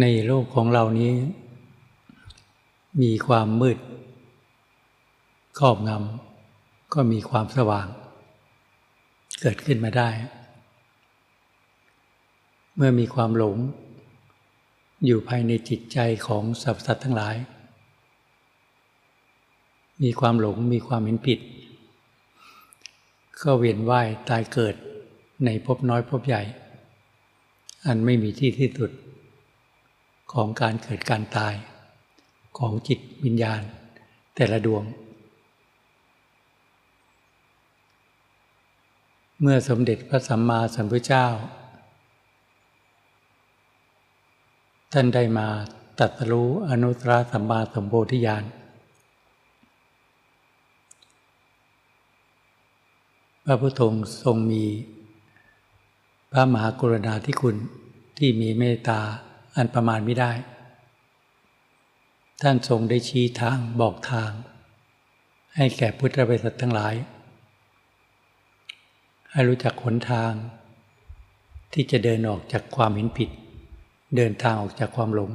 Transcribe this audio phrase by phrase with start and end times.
[0.00, 1.14] ในโลกของเรานี้
[3.02, 3.78] มีความมืด
[5.58, 7.86] ครอบงำก็มีความสว่าง
[9.40, 10.10] เกิดขึ้นมาได้
[12.76, 13.56] เมื่อมีความหลง
[15.04, 17.36] อยู่ภายในจิตใจของสรรพสัตว์ทั้งหลาย
[20.02, 21.40] มีความหลงมีความเห็นผิด
[23.42, 24.74] ก็เวียนว่ายตายเกิด
[25.44, 26.42] ในภพน้อยภพใหญ่
[27.86, 28.92] อันไม่มีที่ที่สุด
[30.32, 31.54] ของการเกิดการตาย
[32.58, 33.62] ของจิตวิญญาณ
[34.36, 34.84] แต่ละดวง
[39.40, 41.26] เมื่อสมเด็จพระสัมมาสัมพุทธเจ้า
[44.92, 45.48] ท่านได้มา
[45.98, 48.44] ตัดรู้อนุตตรสัมมาสัมโพธิญาณ
[53.44, 54.64] พระพุทธองค์ทรงมี
[56.32, 57.56] พระมหากรุณาธิคุณ
[58.18, 59.00] ที่มีเมตตา
[59.58, 60.32] อันประมาณไม่ได้
[62.42, 64.30] ท่านทรงได้ชี้ทางบอกทาง
[65.56, 66.94] ให้แก่พุทธบริษัททั้งหลาย
[69.30, 70.32] ให้รู้จักหนทาง
[71.72, 73.30] ที่จะเดินออกจากความเห็นผิด
[74.16, 75.30] เดินทางออกจากความหลง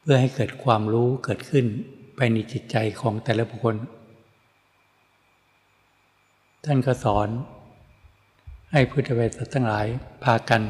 [0.00, 1.64] เพื่อให้เกิดความรู้เกิดขึ้น
[2.16, 3.76] ไปในจิตใจของแต่ละบุคคล
[6.64, 7.28] ท่านก็สอน
[8.72, 9.86] ให้พุทธบริษัททั้งหลาย
[10.24, 10.62] พากัน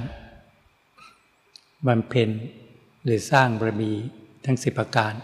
[1.86, 2.30] บำเพ็ญ
[3.04, 3.92] หรือสร้างบารมี
[4.44, 5.14] ทั้งสิบประการ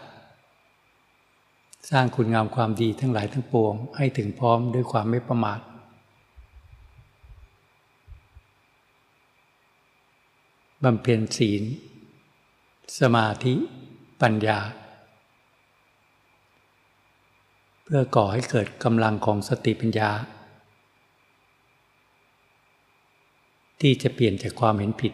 [1.91, 5.61] สร้างคุณงามความดีทั้งหลายทั้งปวง ให้ถึงพร้อมด้วยความไม่ประมาท
[10.85, 11.63] บำเพ็ญศีล
[13.01, 13.55] สมาธิ
[14.23, 14.59] ปัญญา
[17.83, 20.11] เพื่อก่อให้เกิดกำลังของสติปัญญา
[23.81, 25.13] ที่จะเปลี่ยนจากความเห็นผิด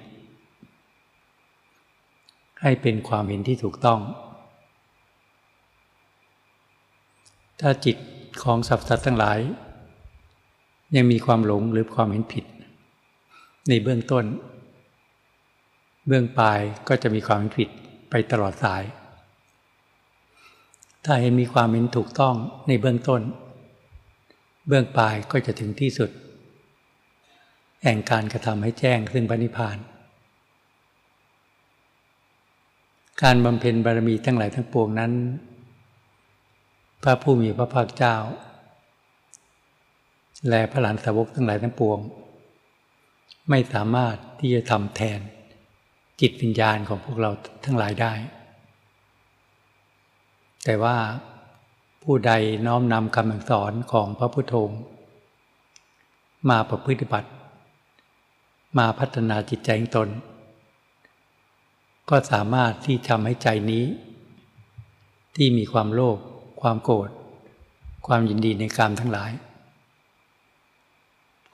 [2.63, 4.01] ให้เป็นความเห็นที่ถูกต้อง
[7.61, 7.97] ถ้าจิต
[8.43, 9.39] ของสัตว์สัตว์ทั้งหลาย
[10.97, 12.45] ยังมีความหลงหรือความเห็นผิด
[13.69, 14.25] ในเบื้องต้น
[16.07, 17.69] เบื้องปลายก็จะมีความเห็นผิด
[18.11, 18.83] ไปตลอดสาย
[21.05, 22.35] ถ้าเห็นมีความเห็นถูกต้อง
[22.69, 23.23] ในเบื้องต้น
[24.69, 26.11] เบื้องปลายก็จะถึงที่สุด
[27.85, 29.77] แห่งการกระทำให้แจ้งซึ่งปณิพาน
[33.23, 35.13] การบำเพ็ญบารมีทั้งหลายทั้งปวงนั้น
[37.03, 38.17] พระผู้มีพระภาคเจ้า
[40.49, 41.99] และพระหลานสาวกทั้งหลายทั้งปวง
[43.51, 45.21] ไม่สามารถที่จะทำแทน
[46.21, 47.31] จิตวิญญาณของพวกเรา
[47.65, 48.13] ทั้งหลายได้
[50.65, 50.97] แต่ว่า
[52.03, 52.33] ผู้ใด
[52.67, 54.55] น้อมนำคำสอนของพระพุทโธ
[56.51, 57.31] มาประพฤติบัติ
[58.79, 60.09] มาพัฒนาจิตใจของตน
[62.11, 63.85] ก็สามารถที่ทำให้ใจนี้
[65.37, 66.19] ที่มีความโลภ
[66.61, 67.11] ความโกรธ
[68.07, 69.33] ความยินดีในกามทั้งหลาย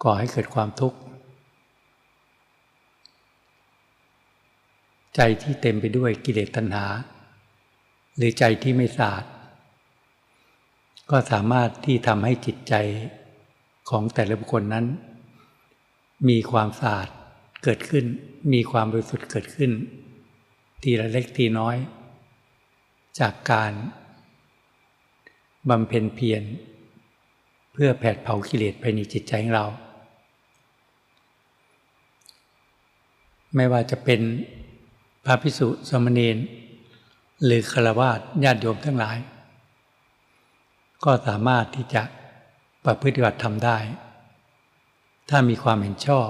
[0.02, 0.98] ก่อให้เกิดความทุกข์
[5.16, 6.86] ใจที่เต็มไปด้วยกิเลสตัณหา
[8.16, 9.24] หรือใจที่ไม่สะอาด
[11.10, 12.74] ก็สามารถที่ทำให้จิตใจ
[13.90, 14.86] ของแต่ละบุคคลนั้น
[16.28, 17.08] มีความสะอาด
[17.64, 18.04] เกิดขึ้น
[18.52, 19.70] มีความบริสุทธิ์เกิดขึ้น
[20.82, 21.76] ทีละเล็กทีน้อย
[23.20, 23.72] จากการ
[25.68, 26.42] บำเพ็ญเพียร
[27.72, 29.66] เพื่อแผดเผากิเลสภายในจิตใจของเรา
[33.54, 34.20] ไม่ว่าจะเป็น
[35.24, 36.36] พระพิสุสมณีน
[37.44, 39.18] หรือฆราวาสญาติโยมทั้งหลาย
[41.04, 42.02] ก็สามารถที่จะ
[42.84, 43.78] ประพฤติบัติทำได้
[45.30, 46.28] ถ้ามีความเห็นชอบ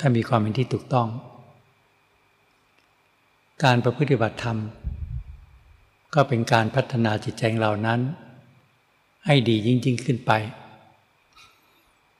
[0.00, 1.08] ถ้ามีความเห็นที่ถูกต้อง
[3.64, 4.58] การประพฤติบัติธรรม
[6.14, 8.00] ก็เป็นการพัฒนาจิตใจเหล่านั้น
[9.26, 10.32] ให้ดียิ่งยิ่งขึ้นไป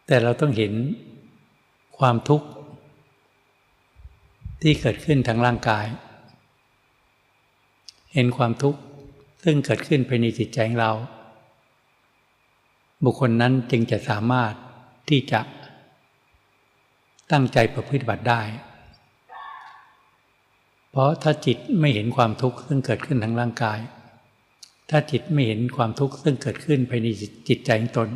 [0.07, 0.73] แต่เราต้องเห็น
[1.99, 2.47] ความทุกข์
[4.63, 5.87] ที่เกิดขึ้นทางร่างกาย
[8.15, 8.81] เห็นความทุกข์
[9.45, 10.93] ซึ่งเกิดขึ้นภายในจิตใจเรา
[13.05, 14.53] บุคคลนั้นจึงจะสามารถ
[15.09, 15.41] ที่จะ
[17.33, 18.43] ตั้งใจประพฤติบัติได้
[20.91, 23.79] เพราะถ้าจิตไม่เห็นความทุกข์ซึ่งเกิดขึ้นทางร่างกาย
[24.91, 27.07] ถ้าจิตไม่เห็นความทุกข์ซึ่งเกิดขึ้นภายใน
[27.49, 28.09] จิตใจของตน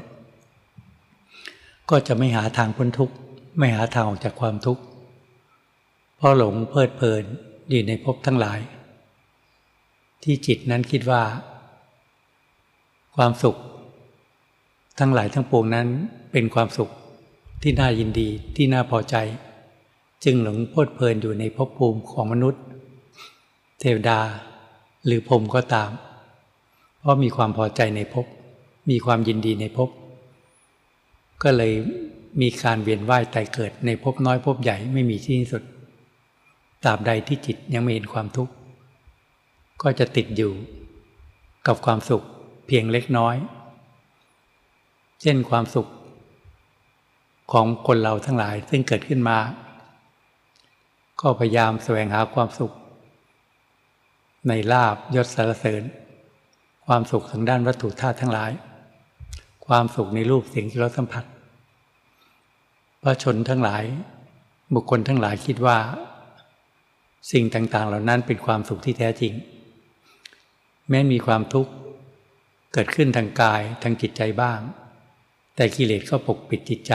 [1.90, 3.14] ก็จะไม่หาทางพ้นทุกข์
[3.58, 4.82] ไม่หาทางออกจากความทุกข์
[6.16, 7.24] เพราะหลงเพลิดเพลิน
[7.70, 8.60] อยู่ในภพทั้งหลาย
[10.22, 11.22] ที่จิตนั้นคิดว่า
[13.16, 13.56] ความสุข
[14.98, 15.88] ทั้งหลายทั้งปวงนั้น
[16.32, 16.90] เป็นความสุข
[17.62, 19.16] ที่น่ายินดีที่น่าพอใจ
[20.24, 22.62] จึงหลงเพลิดเพลินอยู่ในภพภูมิของมนุษย์
[23.80, 24.20] เทวดา
[25.04, 25.90] หรือพรหมก็ตาม
[26.98, 28.26] เพราะมีความพอใจในภพ
[28.90, 29.88] มีความยินดีในภพ
[31.42, 31.72] ก็เลย
[32.40, 35.62] มีการเวียนว่ายตายเกิดในภพน้อยภพใหญ่ไม่มีที่สุด
[36.84, 38.52] ตราบใดที่จิตยังไม่เห็นความทุกข์
[39.82, 40.52] ก็จะติดอยู่
[41.66, 42.22] กับความสุข
[42.66, 43.36] เพียงเล็กน้อย
[45.22, 45.88] เช่นความสุข
[47.52, 49.38] ของคนเราทั้งหลายซึ่งเกิดขึ้นมา
[51.20, 52.72] ก็พยายามแสวงหาความสุข
[54.48, 55.82] ในลาบยศสารเสริญ
[56.86, 58.52] ความสุขทางด้านวัตถุธาตุทั้งหลาย
[59.66, 61.24] ความสุขในรูปเสียงที่เราสัมผัส
[63.02, 63.84] พระชนทั้งหลาย
[64.74, 65.78] บุคคลทั้งหลายคิดว่า
[67.32, 69.32] สิ่งต่างๆ เหล่านั้นเป็นความสุขที่แท้จริง
[70.88, 71.72] แม้มีความทุกข์
[72.72, 74.60] เกิดขึ้นทางกายทางจิตใจบ้าง
[75.56, 76.92] แต่กิเลสก็ปกปิดจิตใจ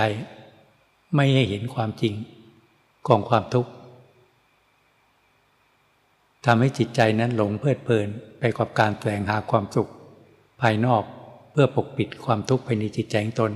[1.16, 2.14] ไม่ให้เห็นความจริง
[3.08, 3.72] ของความทุกข์
[6.46, 8.08] ทำให้จิตใจนั้นหลงเพลิดเพลิน
[8.40, 9.90] ไปกับการแสวงหาความสุข
[10.62, 11.04] ภายนอก
[11.52, 13.52] เพื่อปกปิดความทุกข์ภายในจิตใจของตน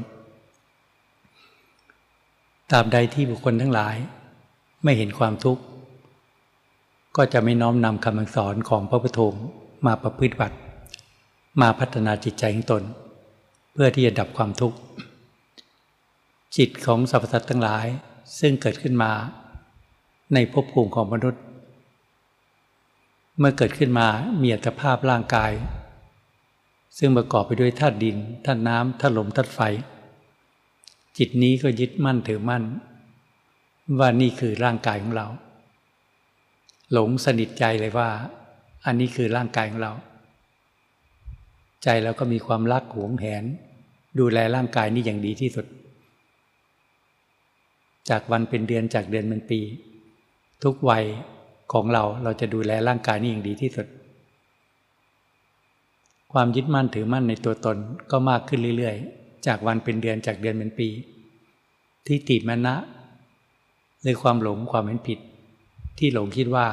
[2.71, 3.95] ตราบใดที่บุคคลทั้งหลาย
[4.83, 5.62] ไม่เห็นความทุกข์
[7.15, 9.19] ก็จะไม่น้อมนำคำสอนของพระพุทโธ
[9.86, 10.57] มาประพฤติบัติ
[11.62, 12.83] มาพัฒนาจิตใจของตน
[13.74, 14.77] เพื่อที่จะดับความทุกข์
[16.57, 17.86] จิตของสรรพสัตว์ทั้งหลาย
[18.39, 19.12] ซึ่งเกิดขึ้นมา
[20.33, 21.41] ในภพภูมิของมนุษย์
[23.39, 24.07] เมื่อเกิดขึ้นมา
[24.41, 25.51] มีอัตภาพร่างกาย
[26.97, 29.59] ซึ่งประกอบไปด้วยธาตุดินธาตุน้ำธาตุลมธาตุไฟ
[31.18, 32.63] จิตนี้ก็ยึดมั่นถือมั่น
[34.00, 35.27] ว่านี่คือร่างกายของเรา
[36.94, 38.09] หลงสนิทใจเลยว่า
[38.85, 39.94] อันนี้คือร่างกายของเรา
[41.83, 43.44] ใจเราก็มีความรักหวงแหน
[44.19, 45.65] ดูแลร่างกายนี้อย่างดีที่สุด
[48.09, 49.59] จากวันเป็นเดือนจากเดือนเป็นปี
[50.63, 51.06] ทุกวัย
[51.71, 53.88] ของเราเราจะดูแลร่างกายนี้อย่างดีที่สุด
[56.33, 57.77] ความยึดมั่นถือมั่นในตัวตน
[58.12, 60.89] ก็มากขึ้นเรื่อยๆ จากวันเป็นเดือนจากเดือนเป็นปี
[62.07, 62.75] ที่ติมณะ
[64.01, 65.19] หรือความหลงความเห็นผิด
[65.98, 66.68] ที่หลงคิดว่า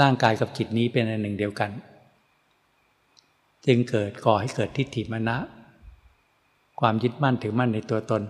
[0.00, 1.70] ร่างกายกับจิตนี้เป็นอันหนึ่งเดียวกัน
[3.66, 5.36] จึงเกิดก่อให้เกิดทิฏฐิมณะ
[6.80, 8.22] ความยึดมั่นถือมั่นในตัวตน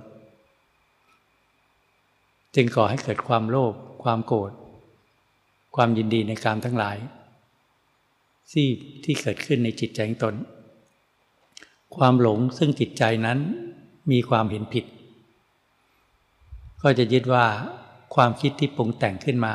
[2.55, 3.73] จึงก่อให้เกิดความโลภ
[4.03, 4.50] ความโกรธ
[5.80, 6.96] ความยินดีในการทั้งหลาย
[8.52, 8.69] ที่
[9.04, 10.34] ที่เกิดขึ้นในจิตใจของตน
[11.96, 13.38] ความหลงซึ่งจิตใจนั้น
[14.10, 14.84] มีความเห็นผิด
[16.82, 17.46] ก็จะยึดว่า
[18.14, 19.54] ความคิดที่ปรุงแต่งขึ้นมา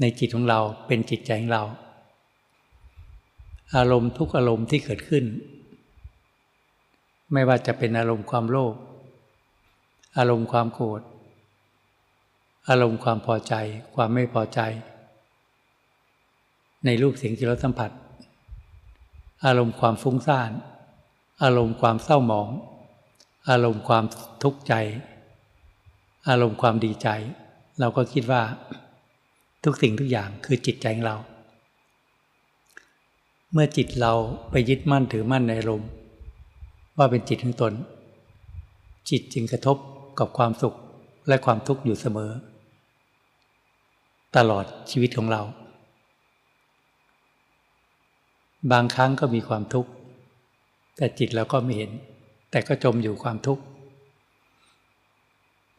[0.00, 1.64] ในจิตของเราเป็นจิตใจของเรา
[3.76, 5.24] อารมณ์ทุกอารมณ์ที่เกิดขึ้น
[7.32, 8.74] ไม่ว่าจะเป็นอารมณ์ความโลภ
[10.18, 11.02] อารมณ์ความโกรธ
[12.68, 13.54] อารมณ์ความพอใจ
[13.94, 14.60] ความไม่พอใจ
[16.84, 17.90] ในรูปเสียงที่เราสัมผัส
[19.46, 20.50] อารมณ์ความฟุ้งซ่าน
[21.42, 22.48] อารมณ์ความเศร้าหมอง
[23.50, 24.04] อารมณ์ความ
[24.42, 24.74] ทุกข์ใจ
[26.28, 27.08] อารมณ์ความดีใจ
[27.80, 28.42] เราก็คิดว่า
[29.64, 31.16] ทุกสิ่งทุกอย่างคือจิตใจของเรา
[33.52, 34.12] เมื่อจิตเรา
[34.50, 35.88] ไปยึดมั่นถือมั่นในอารมณ์
[36.98, 37.72] ว่าเป็นจิตของตน
[39.10, 39.76] จิตจึงกระทบ
[40.18, 40.76] กับความสุข
[41.28, 42.30] และความทุกข์อยู่เสมอ
[44.36, 45.42] ตลอดชีวิตของเรา
[48.72, 49.90] บางครั้งก็มีความทุกข์
[50.96, 51.90] แต่จิตเราก็ไม่เห็น
[52.50, 53.62] แต่ก็จมอยู่ความทุกข์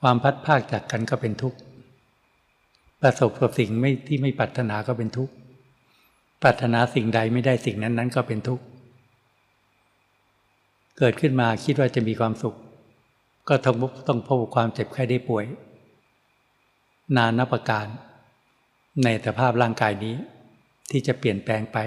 [0.02, 1.58] ความพัดภาคจากกันก็เป็นทุกข์
[3.02, 5.34] ประสบกับสิ่งไม่ที่ไม่ปรารถนาก็เป็นทุกข์
[6.42, 8.64] ปรารถนาสิ่งใดไม่ได้สิ่งนั้นนั้นก็เป็นทุกข์
[10.98, 12.56] เกิดขึ้นมาคิดว่าจะมีความสุข
[13.50, 13.76] ก็ต้อง
[14.08, 15.46] ต้องพบความเจ็บไข้ได้ป่วย
[17.18, 17.86] นานนับประการ
[19.04, 20.16] ในสภาพร่างกายนี้
[20.92, 21.78] ที่จะเปลี่ยนแปลงไป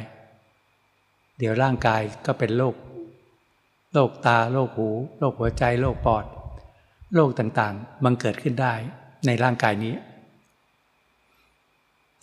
[1.38, 2.74] เดี๋ยวร่างกายก็เป็นโรค
[3.92, 6.24] โรคตาโรคหูโรคหัวใจโรคปอด
[7.14, 8.74] โรคต่างๆมันเกิดขึ้นได้
[9.26, 9.94] ในร่างกายนี้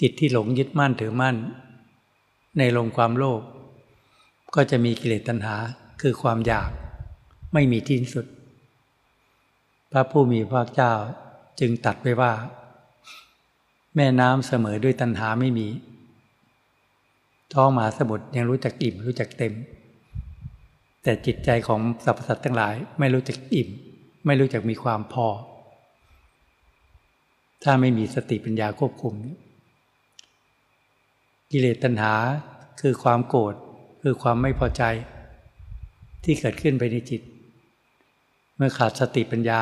[0.02, 1.36] จิตที่หลงยึดมั่นถือมั่น
[2.58, 3.42] ในลงความโลภ
[4.56, 5.56] ก็จะมีกิเลสตัณหา
[6.02, 6.70] คือความอยาก
[7.54, 8.26] ไม่มีที่สุด
[9.92, 10.94] พระผู้มีพระเจ้า
[11.60, 12.34] จึงตัดไว้ว่า
[13.96, 15.68] แม่น้ำเสมอด้วยตัณหาไม่มี
[17.54, 19.54] ท้องมหาสมุทรยังรู้จักอิ่มรู้จักเต็ม
[21.04, 23.70] แต่จิตใจของสรรพสัตว์ทั้งหลาย ไม่รู้จักอิ่ม
[24.26, 25.28] ไม่รู้จักมีความพอ
[27.64, 29.16] ถ้าไม่มีสติปัญญาควบคุม
[31.52, 32.14] กิเลสตัณหา
[32.82, 33.56] คือความโกรธ
[34.02, 34.84] คือความไม่พอใจ
[36.24, 37.22] ที่เกิดขึ้นไปในจิต
[38.56, 39.62] เมื่อขาดสติปัญญา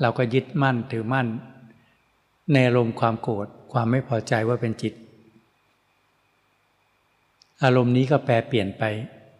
[0.00, 1.26] เราก็ยึดมั่นถือมั่น
[2.52, 4.94] ในอารมณ์ความโกรธ ความไม่พอใจว่าเป็นจิต
[7.64, 8.84] อารมณ์นี้ก็แปรเปลี่ยนไป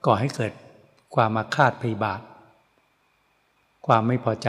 [0.06, 0.52] ก่อให้เกิด
[1.14, 2.20] ความมาคาดพยาบาท
[3.86, 4.48] ความไม่พอใจ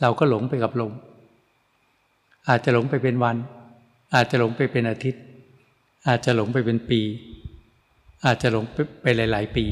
[0.00, 0.92] เราก็หลงไปกับลม
[2.48, 3.36] อาจจะหลงไปเป็นวัน
[4.14, 5.22] อาจจะหลงไปเป็นอาทิตย์
[6.08, 7.00] อาจจะหลงไปเป็นปี
[8.24, 8.64] อาจจะหลง
[9.02, 9.66] ไปหลาย ๆ ปี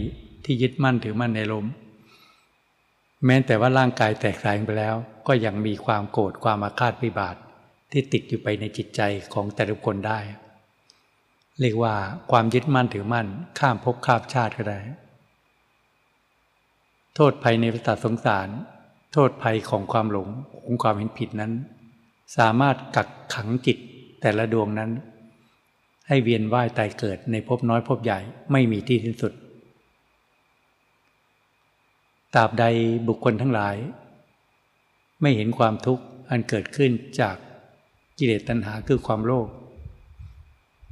[0.45, 1.67] ที่ยึดมั่นถือมั่นในลม
[3.27, 4.95] แม้แต่ว่าร่างกายแตกสายไปแล้ว
[5.27, 7.37] ก็ยังมีความโกรธความอาฆาตพิบาท
[7.93, 9.01] ที่ติดอยู่ไปในจิตใจ
[9.35, 10.21] ของแต่ละคนได้
[11.61, 11.95] เรียกว่า
[12.31, 13.27] ความยึดมั่นถือมั่น
[13.59, 14.81] ข้ามภพข้ามชาติก็ได้
[17.15, 18.49] โทษภัยในวัฏสงสาร
[19.13, 20.29] โทษภัยของความหลง
[20.65, 21.53] ของความเห็นผิดนั้น
[22.37, 23.79] สามารถกักขังจิต
[24.21, 24.91] แต่ละดวงนั้น
[26.09, 28.19] ให้เวียนว่ายตายเกิดในภพน้อยภพใหญ่
[28.53, 29.33] ไม่มีที่สิ้นสุด
[32.35, 32.65] ตราบใด
[33.09, 33.77] บุคคลทั้งหลาย
[35.21, 37.37] ไม่เห็นความทุกข์อันเกิดขึ้นจาก
[38.19, 39.49] กิเลสตัณหาคือความโลภ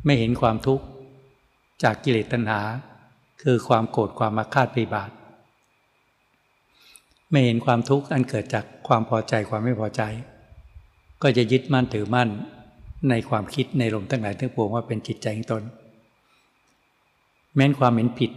[0.04, 0.84] ไม่เห็นความทุกข์
[1.82, 2.60] จากกิเลสตัณหา
[3.42, 5.10] คือความโกรธความมาคาดปีบาท
[7.30, 10.02] ไม่เห็นความทุกข์อันเกิดจากความพอใจความไม่พอใจ
[11.22, 12.28] ก็จะยึดมั่นถือมั่น
[13.10, 15.62] ในความคิดในลมทั้งหลายทั้งปวงว่าเป็นจิตใจของตน
[17.54, 18.30] แม้นความเห็นผิด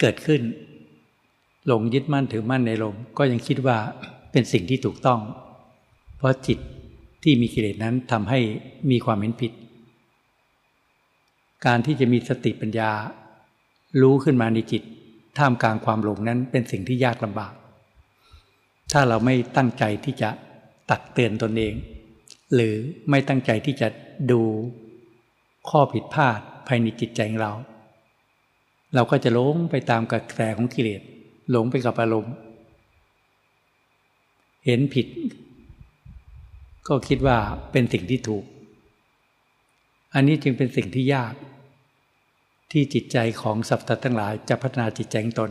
[0.00, 0.40] เกิดขึ้น
[1.66, 3.76] หลงยึดมั่นถือมั่นในลมก็ยังคิดว่า
[4.32, 5.20] เป็นสิ่งที่ถูกต้อง
[6.16, 6.58] เพราะจิต
[7.24, 8.40] ที่มีกิเลสนั้นทำให้
[8.90, 9.52] มีความเห็นผิด
[11.66, 12.90] การที่จะมีสติปัญญา
[14.02, 14.82] รู้ขึ้นมาในจิต
[15.38, 17.52] ท่ามกลางความหลงนั้นเป็นสิ่งที่ยากลำบาก
[18.92, 20.30] ถ้าเราไม่ตั้งใจที่จะ
[20.90, 21.74] ตักเตือนตนเอง
[22.54, 22.74] หรือ
[23.10, 23.88] ไม่ตั้งใจที่จะ
[24.30, 24.42] ดู
[25.68, 27.52] ข้อผิดพลาดภายในจิตใจของเรา
[28.94, 31.02] เราก็จะหล้มไปตามกระแสของกิเลส
[31.50, 32.34] หลงไปกับอารมณ์
[34.66, 35.06] เห็นผิด
[36.88, 37.38] ก็คิดว่า
[37.72, 38.44] เป็นสิ่งที่ถูก
[40.14, 41.34] อันนี้จึงเป็นสิ่งที่ยาก
[42.72, 45.50] ที่จิตใจของสัตว์ทั้งหลายจะพัฒนาจิตใจงตน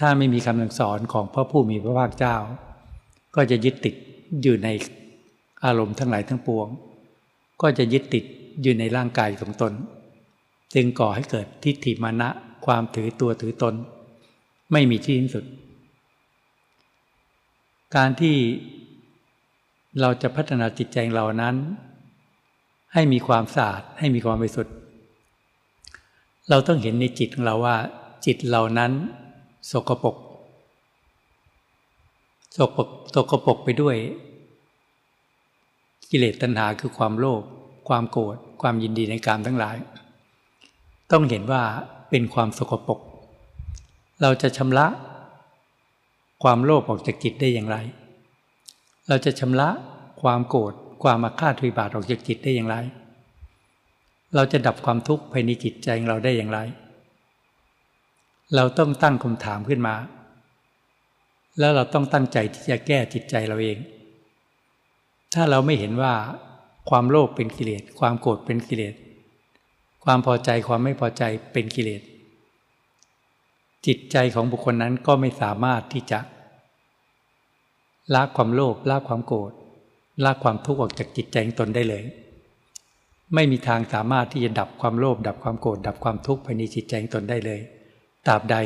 [0.00, 2.36] ถ้าไม่มีคำสั่งสอนของพระผู้มีพระภาคเจ้า
[3.34, 3.94] ก็จะยึดติด
[4.42, 4.68] อยู่ใน
[5.64, 6.68] อารมณ์ทั้งหลายทั้งปวง
[7.62, 8.24] ก็จะยึดติด
[8.62, 9.72] อยู่ในร่างกายของตน
[10.74, 12.28] จึงก่อให้เกิดทิฏฐิมานะ
[12.66, 13.74] ความถือตัวถือตน
[14.72, 15.44] ไม่มีที่สิ้นสุด
[17.96, 18.36] การที่
[20.00, 21.56] เราจะพัฒนาจิตใจเรานั้น
[22.92, 24.74] ให้มีความสะอาดให้มีความบริสุทธิ์
[26.50, 27.76] เราต้องเห็นในจิตของเราว่า
[28.26, 28.92] จิตเรานั้น
[29.70, 30.16] สกปรก
[32.56, 33.96] สกปรกสกปรกไปด้วย
[36.10, 37.42] กิเลสตัณหาคือความโลภ
[37.88, 39.76] ความโกรธความยินดีในการทั้งหลาย
[41.12, 41.62] ต้องเห็นว่า
[42.10, 43.00] เป็นความสกปรก
[44.22, 44.86] เราจะชำระ
[46.42, 47.76] ความโลภออกจากจิตได้อย่างไร
[49.08, 49.68] เราจะชำระ
[50.22, 52.76] ความโกรธความมาฆ่าตวิบาทออกจากจิตได้อย่างไร
[54.34, 56.58] เราจะดับความทุกข์ภายในจิตใจของเราได้อย่างไร
[58.54, 59.94] เราต้องตั้งคำถามขึ้นมา
[61.58, 63.78] แล้วเราต้องตั้งใจที่จะแก้จิตใจเราเอง
[65.34, 66.14] ถ้าเราไม่เห็นว่า
[66.90, 68.94] ความโลภเป็นกิเลส ความโกรธเป็นกิเลส
[70.04, 72.02] ความพอใจความไม่พอใจเป็นกิเลส
[73.86, 76.18] จิตใจของบุคคลนั้นก็ไม่สามารถที่จะ
[78.14, 79.52] ละความโลภละความโกรธ
[80.24, 82.04] ละความทุกข์ออกจากจิตใจของตนได้เลย
[83.34, 87.60] ไม่มีทางสามารถที่จะดับความโลภดับความโกรธดับความทุกข์ภายในจิตใจของตนได้เลย
[88.26, 88.56] ตราบใด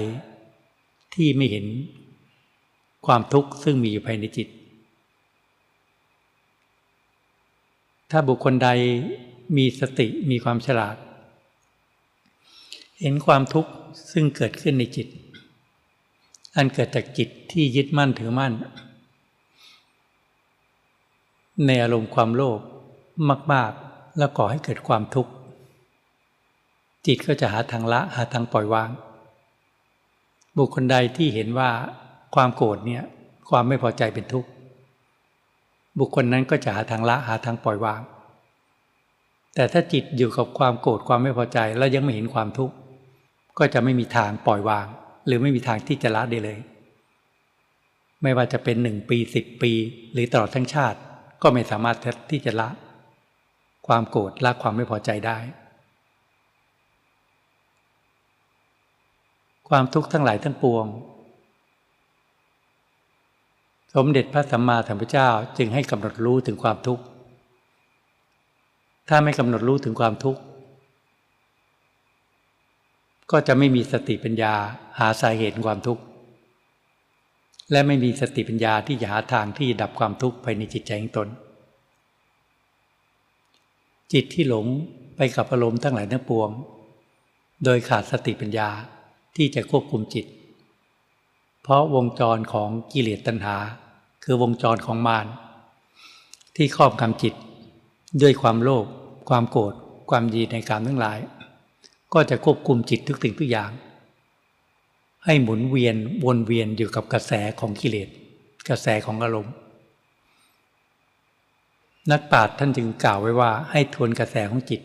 [1.14, 1.66] ที่ไม่เห็น
[3.06, 4.48] ความทุกข์ซึ่งมีอยู่ภายในจิต
[8.10, 8.68] ถ้าบุคคลใด
[9.56, 10.96] มีสติมีความฉลาด
[13.00, 13.70] เห็นความทุกข์
[14.12, 15.08] ซึ่งเกิดขึ้นในจิต
[16.56, 18.52] อันเกิดจากจิตที่ยึดมั่นถือมั่น
[21.66, 22.60] ในอารมณ์ความโลภ
[23.52, 25.32] มาก ๆ แล้วก่อให้เกิดความทุกข์
[27.06, 28.90] จิตก็จะหาทางละหาทางปล่อยวาง
[30.56, 31.70] บุคคลใดที่เห็นว่า
[32.34, 33.02] ความโกรธเนี่ย
[33.50, 34.48] ความไม่พอใจเป็นทุกข์
[35.98, 38.00] บุคคลนั้นก็จะหาทางละหาทางปล่อยวาง
[39.54, 42.74] แต่ถ้าจิตอยู่กับความโกรธความไม่พอใจแล้วยังไม่เห็นความทุกข์
[43.58, 44.86] ก็จะไม่มีทางปล่อยวาง
[45.26, 46.58] หรือไม่มีทางที่จะละได้เลย
[48.22, 49.72] ไม่ว่าจะเป็นหนึ่งปีสิบปี
[50.12, 50.98] หรือตลอดทั้งชาติ
[51.42, 51.96] ก็ไม่สามารถ
[52.30, 52.68] ที่จะละ
[53.86, 55.38] ความโกรธละความไม่พอใจได้
[59.68, 60.86] ความทุกข์ทั้งหลายทั้งปวง
[63.94, 65.28] สมเด็จพระสัมมาสัมพุทธเจ้า
[65.58, 67.02] จึงให้กำหนดรู้ถึงความทุกข์
[69.08, 70.40] ถ้าไม่กำหนดรู้ถึงความทุกข์
[73.30, 74.54] ก็จะไม่มีสติปัญญา
[74.98, 76.02] หาสาเหตุความทุกข์
[77.70, 81.28] และไม่มีสติปัญญาที่จะหาทางที่ดับความทุกข์ภายในจิตใจของตน
[84.12, 84.66] จิตที่หลง
[85.16, 86.50] ไปกับอารมณ์ทั้งหลายทั้งปวง
[87.64, 88.68] โดยขาดสติปัญญา
[89.36, 90.26] ที่จะควบคุมจิต
[91.62, 93.56] เพราะวงจรของกิเลสตัณหา
[94.24, 95.26] คือวงจรของมาร
[96.56, 97.34] ที่ครอบงำจิต
[98.22, 98.86] ด้วยความโลภ
[99.28, 99.74] ความโกรธ
[100.10, 101.18] ความดีในการทั้งหลาย
[102.12, 103.70] ก็จะควบคุมจิตทุกสิ่งทุกอย่าง
[105.24, 108.08] ให้หมุนเวียนวนเวียนอยู่กับกระแสของกิเลส
[108.68, 109.54] กระแสของอารมณ์
[112.10, 114.80] นักปราชญ์ท่านจึงกล่าวไว้ว่า ให้ทวนกระแสของจิต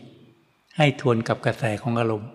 [0.76, 2.28] ให้ทวนกับกระแสของอารมณ์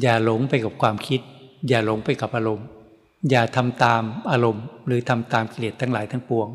[0.00, 1.20] อย่าหลงไปกับความคิด
[1.68, 2.66] อย่าหลงไปกับอารมณ์
[3.30, 6.48] อย่าทำตามอารมณ์ หรือทำตามกิเลสทั้งหลายทั้งปวง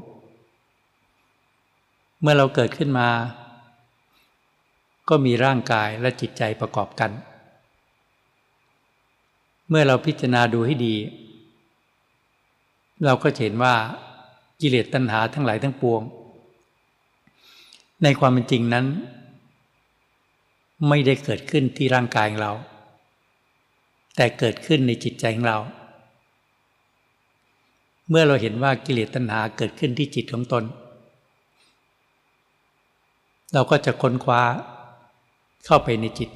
[2.21, 3.09] เมื่อเราเกิดขึ้นมา
[5.09, 7.11] ก็มีร่างกายและจิตใจประกอบกัน
[9.73, 10.95] เมื่อเราพิจารณาดูให้ดี
[13.05, 13.75] เราก็เห็นว่า
[14.61, 16.01] กิเลสตัณหาทั้งหลายทั้งปวง
[18.03, 18.85] ในความเป็นจริงนั้น
[20.87, 22.53] ไม่ได้เกิดขึ้นที่ร่างกายของเรา
[24.15, 25.59] แต่เกิดขึ้นในจิตใจของเรา
[28.09, 30.63] เมื่อเราเห็นว่ากิเลสตัณหาเกิดขึ้นที่จิตของตน
[33.53, 34.41] เราก็จะค้นคว้า
[35.65, 36.29] เข้าไปในจิต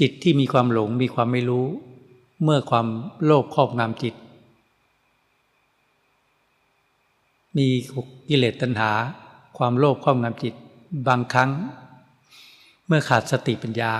[0.00, 1.66] จิตที่มีความหลงมีความไม่รู้
[2.42, 2.86] เมื่อความ
[3.24, 4.14] โลภครอบงำจิต
[7.56, 7.68] มี
[8.28, 8.90] กิเลสตัณหา
[9.58, 10.54] ความโลภครอบงำจิต
[11.08, 11.50] บางครั้ง
[12.86, 13.92] เมื่อขาดสติปัญญา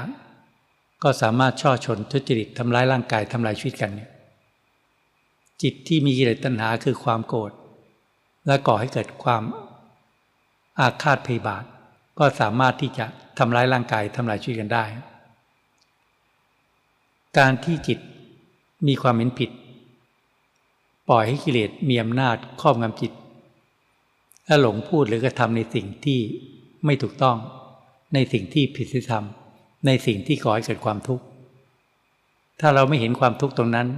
[1.03, 4.11] ก็สามารถช่อชนทุจริตทำร้ายร่างกายทำลายชีวิตกันเนี่ย
[5.63, 7.53] จิตที่มีกิเลสตัณหาคือความโกรธ
[8.47, 9.43] และก่อให้เกิดความ
[10.81, 11.65] อาฆาตพยาบาท
[12.19, 13.07] ก็สามารถที่จะ
[13.39, 14.85] ทำร้ายร่างกายทำลายชีวิตกันได้
[17.38, 17.99] การที่จิต
[18.87, 19.51] มีความเห็นผิด
[21.09, 23.12] ปล่อยให้กิเลสมีอำนาจครอบงำจิต
[24.47, 26.20] และหลงพูดหรือกระทำในสิ่งที่
[26.85, 27.37] ไม่ถูกต้อง
[28.14, 29.25] ในสิ่งที่ผิดศีลธรรม
[29.87, 31.25] ในสิ่งที่ก่อให้เกิดความทุกข์
[32.61, 33.88] ถ้าเราไม่เห็นความทุกข์ตรงนั้น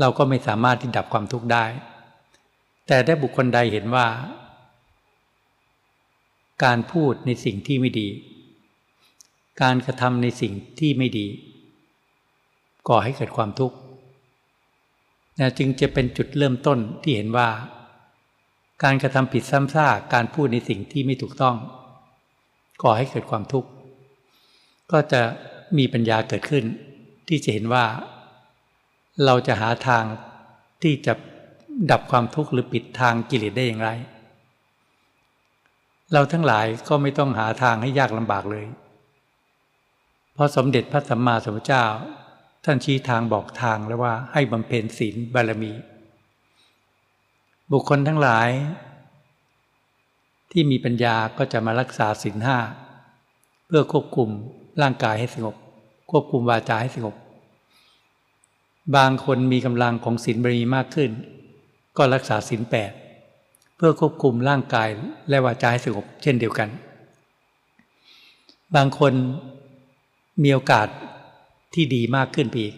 [0.00, 1.64] เราก็ไม่สามารถที่ดับความทุกข์ได้
[2.86, 4.06] แต่ได้บุคคลใดเห็นว่า
[6.64, 8.08] การพูดในสิ่งที่ไม่ดี
[9.62, 11.26] การกระทำในสิ่งที่ไม่ดี
[12.88, 13.76] ก่อให้เกิดความทุกข์
[15.58, 17.48] จึงจะเป็นจุดเริ่มต้นที่เห็นว่า
[18.82, 21.56] การกระทำผิดซ้ำซากการพูดในสิ่งที่ไม่ถูกต้อง
[22.82, 23.68] ก่อให้เกิดความทุกข์
[24.92, 25.22] ก็จะ
[25.78, 26.64] มีปัญญาเกิดขึ้น
[27.28, 27.84] ที่จะเห็นว่า
[29.24, 30.04] เราจะหาทาง
[30.82, 31.12] ที่จะ
[31.90, 33.90] ดับความทุกข์หรือปิดทางกิเลสได้อย่างไร
[36.12, 38.66] เราทั้งหลายก็ไม่ต้องหาทางให้ยากลำบากเลย
[40.34, 41.84] เพราะสมเด็จพระสัมมาสัมพุทธเจ้า
[42.64, 45.72] ท่านชี้ทางบอกทางแล้วว่าให้บำเพ็ญศีลบารมี
[47.72, 48.48] บุคคลทั้งหลาย
[50.52, 52.58] ที่มีปัญญาก็จะมารักษาศีลห้า
[53.66, 54.28] เพื่อควบคุม
[54.82, 55.54] ร่างกายให้สงบ
[56.10, 57.14] ควบคุมวาจาให้สงบ
[58.96, 61.10] บางคนมีกำลังของศีลบารมีมากขึ้น
[61.96, 62.92] ก็รักษาศีลแปด
[63.76, 64.88] เพื่อควบคุมร่างกาย
[65.28, 66.68] และวาจาให้สงบเช่นเดียวกัน
[68.74, 69.12] บางคน
[70.42, 70.88] มีโอกาส
[71.74, 72.74] ที่ดีมากขึ้นไปอีก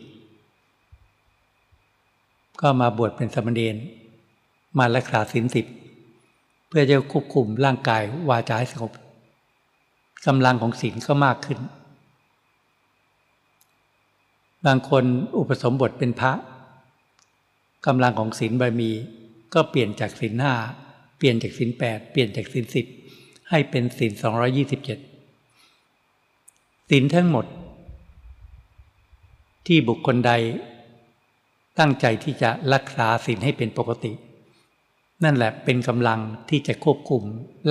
[2.61, 3.77] ก็มาบวชเป็นสมณเณร
[4.79, 5.67] มารักษาศีลสิบ
[6.69, 8.93] เพื่อจะควบคุมร่างกายวาจาให้สงบ
[10.27, 11.59] กำลังของศีลก็มากขึ้น
[14.67, 15.05] บางคน
[15.39, 16.33] อุปสมบทเป็นพระ
[17.87, 18.91] กำลังของศีลบารมี
[19.55, 20.55] ก็เปลี่ยนจากศีลห้า
[21.19, 22.87] เปลี่ยนจากศีลแปดเปลี่ยนจากศีลสิบ
[23.51, 24.99] ให้เป็นศีลสองร้อยี่สิบเจ็ด
[26.91, 27.47] ศีลทั้งหมด
[29.67, 30.33] ที่บุคคลใด
[31.79, 34.13] ตั้งใจที่จะรักษาศีลให้เป็นปกติ
[35.25, 37.23] นั่นแหละเป็นกำลังที่จะควบคุม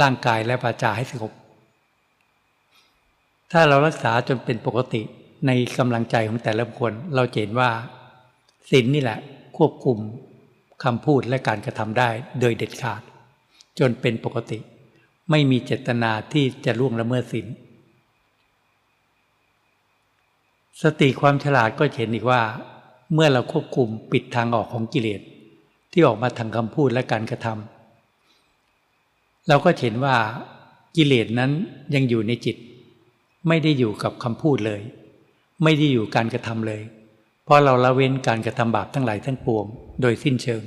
[0.01, 1.33] ร่างกายและวาจาให้สงบ
[3.51, 5.01] ถ้าเรารักษาจนเป็นปกติ
[5.47, 7.69] ในกำลังใจของแต่ละคนเราเห็นว่า
[8.69, 9.19] ศีลนนี่แหละ
[9.57, 9.97] ควบคุม
[10.83, 13.01] คำพูดและการกระทำได้โดยเด็ดขาด
[13.79, 14.59] จนเป็นปกติ
[15.31, 17.47] ไม่มีเจตนาที่จะล่วงละเมิดศีล
[20.83, 22.41] สติความฉลาดก็เห็นอีกว่า
[23.13, 25.21] เมื่อเราควบคุมปิดทางออกของกิเลส
[25.91, 30.15] ที่ออกมาทางคำพูดและการกระทำเราก็เห็นว่า
[30.97, 31.51] กิเลสนั้น
[31.95, 32.57] ยังอยู่ในจิต
[33.47, 34.81] ไม่ได้อยู่กับคำพูดเลย
[35.63, 36.81] ไม่ได้อยู่การกระทำเลย
[37.43, 39.65] เพราะเราละเว้นการกระทำบาปทั้งหลายทั้งปวง
[40.01, 40.63] โดยสิ้นเชิง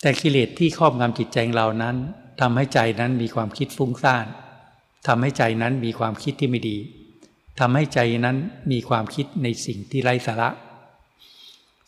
[0.00, 1.96] แต่กิเลสที่ครอบงำจิตใจเรานั้น
[2.40, 4.26] ทำให้ใจนั้นมีความคิดฟุ้งซ่าน
[5.06, 6.78] ทำให้ใจนั้นมีความคิดที่ไม่ดี
[7.60, 8.36] ทำให้ใจนั้น
[8.70, 10.48] มีความคิดในสิ่งที่ไร้สาระ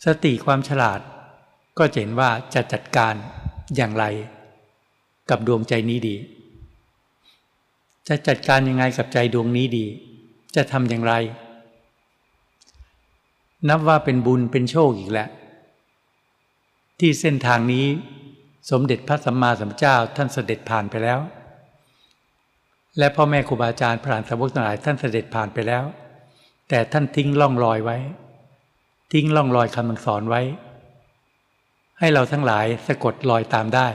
[0.05, 0.99] สติความฉลาด
[1.77, 3.13] ก็เห็นว่าจะจัดการ
[3.75, 4.05] อย่างไร
[5.29, 6.15] กับดวงใจนี้ดี
[8.07, 9.85] จะจัดการยังไงกับใจดวงนี้ดี
[10.55, 11.13] จะทำอย่างไร
[13.69, 15.27] นับว่าเป็นบุญเป็นโชคอีกแหละ
[16.99, 17.85] ที่เส้นทางนี้
[18.71, 21.19] สมเด็จพระสัมมาสัมพุทธเจ้าท่านเสด็จผ่านไปแล้ว
[22.97, 25.83] และพ่อแม่ครูบาอาจารย์พระอรหันสาวกทั้งหลายท่านเสด็จผ่านไปแล้ว
[26.69, 27.97] แต่ท่านทิ้งล่องรอยไว้
[29.13, 30.41] ทิ้งล่องรอยคำสอนไว้
[31.99, 33.87] ให้เราทั้งหลายสะกดรอยตามได้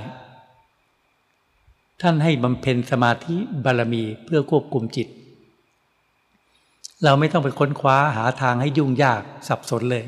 [2.03, 5.09] ท่านให้บำเพ็ญสมาธิบารมีเพื่อควบคุมจิต
[7.05, 10.05] เราไม่ต้องไปค้นคว้าหาทางให้ยุ่งยากสับสนเลย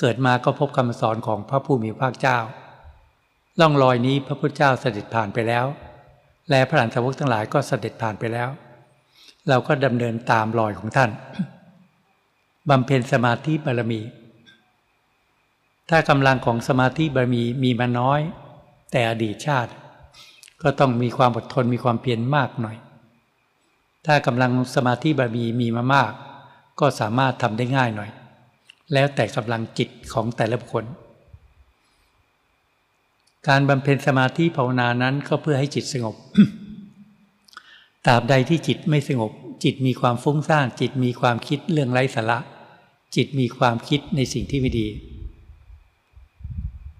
[0.00, 2.38] เกิดมาก็พบคำสอนของพระผู้มีพระเจ้า
[3.60, 5.66] ล่องรอยนี้พระพุทธเจ้าเสด็จผ่านไปแล้ว
[6.52, 8.48] และพระหลานสาวกทั้งหลายก็เสด็จผ่านไปแล้ว
[9.48, 11.10] เราก็ดำเนินตามรอยของท่าน
[12.70, 14.00] บำเพ็ญสมาธิบารมี
[15.90, 18.20] ถ้ากำลังของสมาธิบารมีมีมาน้อย
[18.90, 19.72] แต่อดีตชาติ
[20.62, 22.76] ก็ต้องมีความอดทนมีความเพียรมากหน่อย
[24.06, 26.12] ถ้ากำลังสมาธิบารมีมีมามาก
[26.80, 28.10] ก็สามารถทำได้ง่ายหน่อย
[28.92, 30.84] แล้วแต่กำลังจิตของแต่ละบุคคล
[33.48, 36.16] การบำเพ็ญสมาธิภาวนานั้นก็เพื่อให้จิตสงบ
[38.06, 39.32] ตราบใดที่จิตไม่สงบ
[39.64, 42.38] จิตมีความฟุ้งซ่านจิตมีความคิดเรื่องไร้สาระ
[43.16, 44.88] จิตมีความคิดในสิ่งที่ไม่ดี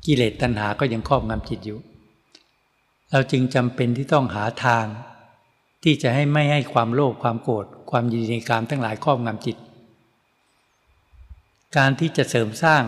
[0.06, 1.78] กิเลสตัณหาก็ยังครอบงำจิตอยู่
[3.10, 4.84] เราจึงจำเป็นที่ต้องหาทาง
[5.82, 9.56] ที่จะให้ไม่ให้ความโลภความโกรธความยินดีในการทั้งหลายครอบงำจิต
[11.76, 12.82] การที่จะเสริมสร้าง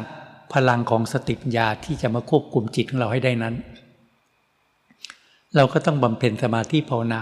[0.54, 3.54] พลังของสติปัญญาที่จะมาควบคุมจิตของเราให้ได้นั้น
[5.56, 7.20] เราก็ต้องบำเพ็ญสมาธิภาวนา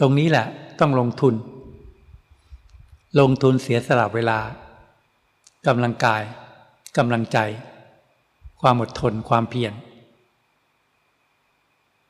[0.00, 0.46] ตรงนี้แหละ
[0.80, 1.34] ต้องลงทุน
[3.20, 4.38] ลงทุนเสียสละเวลา
[5.66, 6.22] กำลังกาย
[6.98, 7.38] กำลังใจ
[8.60, 9.72] ความอดทนความเพียร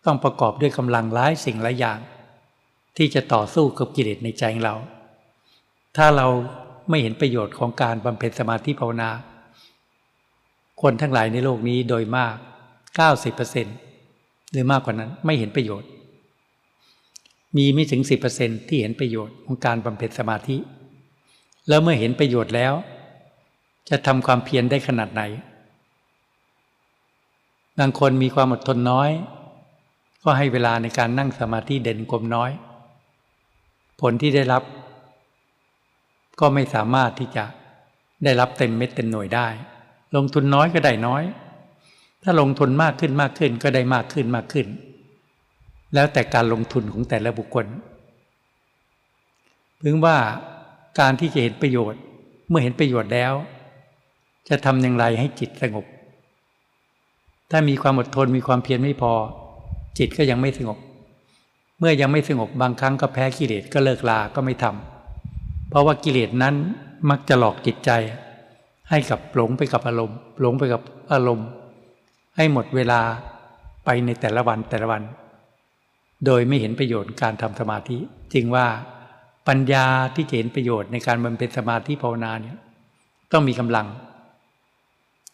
[0.04, 1.98] ต้องประกอบด้วยกำลังหลายสิ่งหลายอย่าง
[2.96, 4.74] ที่จะต่อสู้กับกิเลสในใจเรา
[5.96, 6.26] ถ้าเรา
[6.88, 9.10] ไม่เห็นประโยชน์ของการบำเพ็ญสมาธิภาวนา
[10.82, 12.36] คนทั้งหลายในโลกนี้โดยมาก
[13.24, 15.88] 90%หรือมากกว่านั้นไม่เห็นประโยชน์
[17.56, 18.02] มีไม่ถึง
[18.36, 20.56] 10%ที่เห็นประโยชน์ของการบำเพ็ญสมาธิ
[21.68, 22.72] แล้วเมื่อเห็นประโยชน์แล้ว
[23.90, 25.22] จะทำความเพียรได้ขนาดไหน
[27.78, 29.10] บางคนมีความอดทนน้อย
[30.22, 32.50] ก็ให้เวลาในการนั่งสมาธิเด่นกลมน้อย
[34.00, 34.62] ผลที่ได้รับ
[36.40, 37.44] ก็ไม่สามารถที่จะ
[38.24, 39.48] ได้รับเต็มเม็ดเต็มหน่วยได้
[40.16, 41.22] ลงทุนน้อยก็ได้น้อย
[42.22, 44.66] ถ้าลงทุนมากขึ้นมากขึ้นก็ได้มากขึ้นมากขึ้น
[45.94, 47.66] แล้วแต่การลงทุนของแต่ละบุคคล
[49.80, 50.16] พึงว่า
[51.00, 52.00] การที่จะเห็นประโยชน์
[52.48, 53.32] เมื่อเห็นประโยชน์แล้ว
[54.48, 55.84] จะทำอย่างไรให้จิตสงบ
[57.50, 59.12] ถ้ามีความอดทนมีความเพียรไม่พอ
[59.98, 60.78] จิตก็ยังไม่สงบ
[61.78, 66.54] เมื่อยังไม่สงบบางครั้งก็แพ้กิเลสก็เลิกลาก็ไม่ทำเพราะว่ากิเลสนั้น
[67.10, 67.90] มักจะหลอกจิตใจ
[68.90, 71.48] ให้กับหลงไปกับอารมณ์ หลงไปกับอารมณ์
[72.36, 73.00] ให้หมดเวลา
[73.84, 75.02] ไปในแต่ละวันแต่ละวัน
[76.26, 77.98] โดยไม่เห็นประโยชน์การทำสมาธิ
[78.34, 78.66] จึงว่า
[79.48, 82.56] ปัญญาที่จะเห็นประโยชน์ในการบำเพ็ญสมาธิภาวนาเนี่ย
[83.32, 83.86] ต้องมีกำลัง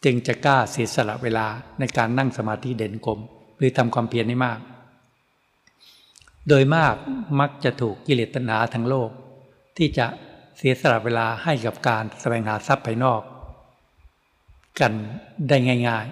[0.03, 1.45] จึงจะกล้าเสียสละเวลา
[1.79, 3.19] ในการนั่งสมาธิเด่นกลม
[3.57, 4.59] หรือทำความเพียรให้มาก
[6.49, 6.95] โดยมาก
[7.39, 9.09] มักจะถูกกิเลสตัณหาทั้งโลก
[9.77, 10.07] ที่จะ
[10.57, 13.21] เสียสละเวลาให้กับการแสวงหาทรัพย์ภายนอก
[14.79, 14.93] กัน
[15.49, 15.57] ได้
[15.87, 16.05] ง่าย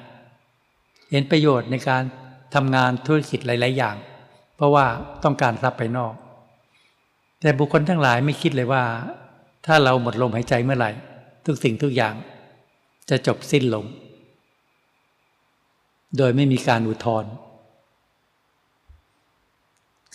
[0.51, 2.03] ๆ เห็นประโยชน์ในการ
[2.55, 3.95] ทำงานธุรกิจหลาย ๆ อย่าง
[4.55, 4.85] เพราะว่า
[5.23, 6.13] ต้องการทรัพย์ภายนอก
[7.41, 8.83] แต่บุคคลทั้งหลายไม่คิดเลยว่า
[9.65, 10.91] ถ้าเราหมดลมหายใจเมื่อไหร่
[11.45, 12.15] ทุกสิ่งทุกอย่าง
[13.09, 13.85] จะจบสิ้นลง
[16.17, 17.31] โดยไม่มีการอุทธรณ์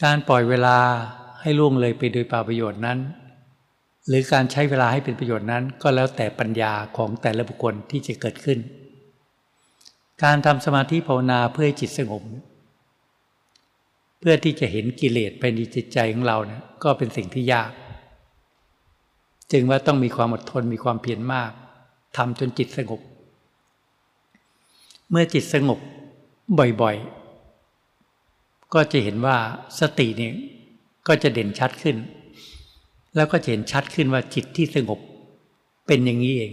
[0.02, 0.78] การปล่อยเวลา
[1.40, 2.98] ให้ล่วงเลยไปโดยป่าประโยชน์นั้น
[4.08, 8.58] หรือการใช้เวลาให้เป็นประโยชน์นั้น ก็แล้วแต่ปัญญาของแต่ละบุคคลที่จะเกิดขึ้น
[10.22, 12.22] การทำสมาธิภาวนาเพื่อให้จิตสงบ
[14.18, 17.70] เพื่อที่จะเห็นกิเลสภายในจิตใจของเราเนี่ยก็เป็นสิ่งที่ยาก
[19.52, 21.50] จึงว่าต้องมีความอดทนมีความเพียรมาก
[22.16, 23.00] ทำจนจิตสงบ
[25.10, 25.78] เมื่อจิตสงบ
[26.58, 29.36] บ่อยๆ ก็จะเห็นว่า
[29.80, 30.30] สตินี่
[31.06, 31.96] ก็จะเด่นชัดขึ้น
[33.16, 35.00] แล้วก็เห็นชัดขึ้นว่าจิตที่สงบ
[35.86, 36.52] เป็นอย่างนี้เอง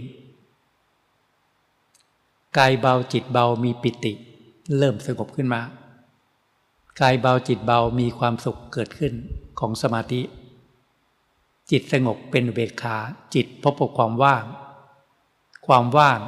[2.58, 4.12] กายเบาจิตเบามีปิติ
[4.78, 5.62] เริ่มสงบขึ้นมา
[7.00, 9.12] กายเบาจิตเบามีความสุขเกิดขึ้น
[9.58, 10.20] ของสมาธิ
[11.70, 12.96] จิตสงบเป็นเบกขา
[13.34, 14.44] จิตพบกับความว่าง
[15.66, 16.20] ความว่าง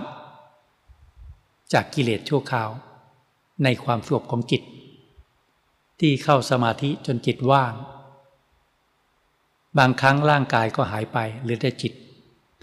[1.72, 2.70] จากกิเลสชั่วคราว
[3.64, 4.62] ในความสงบของจิต
[6.00, 7.72] ที่เข้าสมาธิจนจิตว่าง
[9.78, 11.92] บางครั้งร่างกายก็หายไปเหลือแต่จิต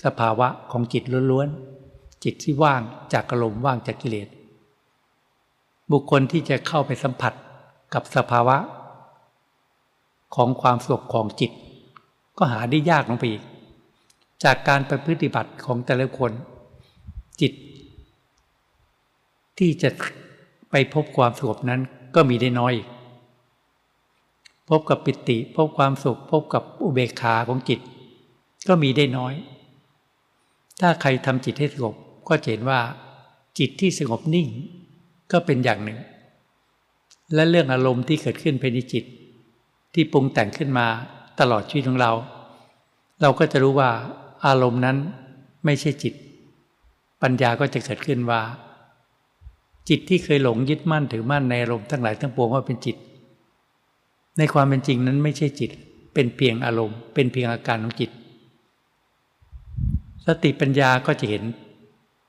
[0.06, 2.82] สภาวะของจิตล้วนๆจิตที่ว่าง
[3.13, 4.28] จากอารมณ์ว่างจากกิเลส
[5.91, 7.34] บุคคลที่จะเข้าไปสัมผัส
[7.93, 8.58] กับสภาวะ
[10.36, 11.52] ของความสงบของจิต
[12.38, 13.43] ก็หาได้ยากลงไปอีก
[14.43, 16.32] จากการไปปฏิบัติของแต่ละคน
[17.41, 17.54] จิต
[19.58, 19.89] ที่จะ
[20.71, 21.82] ไปพบความสงบนั้น
[22.15, 22.88] ก็มีได้น้อยอีก
[24.69, 27.80] พบกับปิติ พบความสุข พบกับอุเบกขาของจิต
[28.67, 29.34] ก็มีได้น้อย
[30.82, 31.95] ถ้าใครทำจิตให้สงบ
[32.28, 32.80] ก็เห็นว่า
[33.60, 34.47] จิตที่สงบนิ่ง
[35.32, 35.99] ก็เป็นอย่างหนึ่ง
[37.34, 39.04] และเรื่องอารมณ์ที่เกิดขึ้นภายในจิต
[39.93, 40.88] ที่ปรุงแต่งขึ้นมา
[41.39, 42.12] ตลอดชีวิตของเรา
[43.21, 43.89] เราก็จะรู้ว่า
[44.45, 44.97] อารมณ์นั้น
[45.65, 46.13] ไม่ใช่จิต
[47.21, 48.41] ปัญญาก็จะเกิดขึ้นว่า
[49.89, 52.95] จิตที่เคยหลงยึดมั่นถือมั่นในอารมณ์ทั้งหลายทั้งปวงว่าเป็นจิต
[54.38, 55.72] ในความเป็นจริงนั้นไม่ใช่จิต
[56.13, 58.12] เป็นเพียงอารมณ์ เป็นเพียงอาการของจิต
[60.26, 61.43] สติปัญญาก็จะเห็น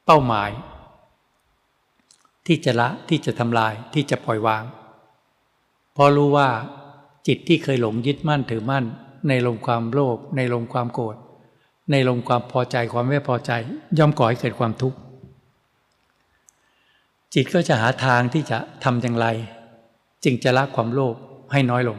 [0.06, 0.50] เป้าหมาย
[2.46, 4.64] ที่จะละที่จะทำลายที่จะปล่อยวาง
[5.96, 6.48] พอรู้ว่า
[7.26, 8.84] จิตที่เคยหลงยึดมั่นถือมั่น
[9.28, 11.16] ในลมความโลภในลมความโกรธ
[11.90, 13.50] ในลมความพอใจความไม่พอใจ
[13.98, 14.98] ย่อมก่อให้เกิดความทุกข์
[17.34, 19.26] จิตก็จะหาทางที่จะทำอย่างไร
[20.24, 21.16] จึงจะละความโลภ
[21.52, 21.98] ให้น้อยลง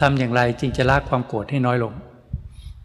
[0.00, 1.94] ทำอย่างไรจึงจะละความโกรธให้น้อยลง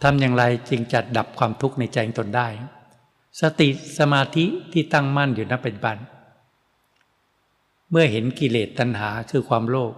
[0.04, 2.47] ทำอย่างไรจึงจะดับความทุกข์ในใจตนได้
[3.41, 5.97] สติสมาธิที่ตั้งมั่นอยู่ณปัจจุบัน
[7.91, 9.93] เมื่อเห็นกิเลสตัณหาคือความโลภ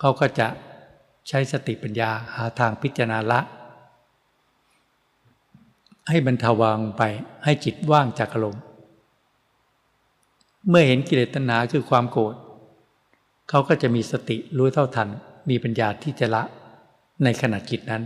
[0.00, 0.48] เขาก็จะ
[1.28, 3.40] ใช้สติปัญญาหาทางพิจารณาละ
[6.08, 7.02] ให้บรรเทาวางไป
[7.44, 8.62] ให้จิตว่างจากอารมณ์
[10.68, 12.34] เมื่อเห็นกิเลสตัณหาคือความโกรธ
[13.48, 15.08] เขาก็จะมีสติรู้เท่าทัน
[15.50, 16.42] มีปัญญาที่จะละ
[17.24, 18.02] ในขณะจิตนั้น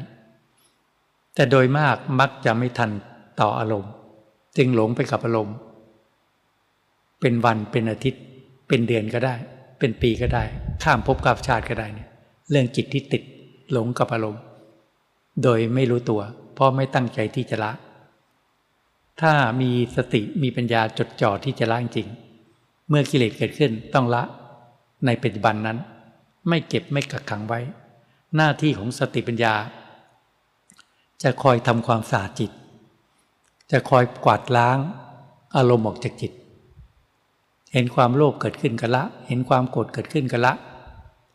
[1.34, 2.90] แต่โดยมากมักจะไม่ทัน
[3.40, 3.92] ต่ออารมณ์
[4.56, 5.56] จึงหลงไปกับอารมณ์
[7.20, 8.22] เป็นวันเป็นอาทิตย์
[8.68, 9.34] เป็นเดือนก็ได้
[9.78, 10.44] เป็นปีก็ได้
[10.82, 12.08] ข้ามภพกับชาติก็ได้เนี่ย
[12.50, 13.22] เรื่องจิตที่ติด
[13.72, 14.42] หลงกับอารมณ์
[15.42, 16.20] โดยไม่รู้ตัว
[16.54, 17.72] เพราะไม่ตั้งใจที่จะละ
[19.20, 22.08] ถ้ามีสติมีปัญญาจดจ่อที่จะละจริง
[22.88, 24.22] เมื่อกิเลสเกิดขึ้นต้องละ
[25.06, 25.78] ในปัจจุบันนั้น
[26.48, 27.60] ไม่เก็บไม่กักขังไว้
[28.36, 29.54] หน้าที่ของสติปัญญา
[31.22, 32.50] จะคอยทำความสะอาดจิต
[33.70, 34.78] จะคอยกวาดล้าง
[35.56, 36.32] อารมณ์ออกจากจิต
[37.72, 40.54] เห็นความโลภเกิดขึ้นก็ละ เห็นความโกรธเกิดขึ้นก็ละ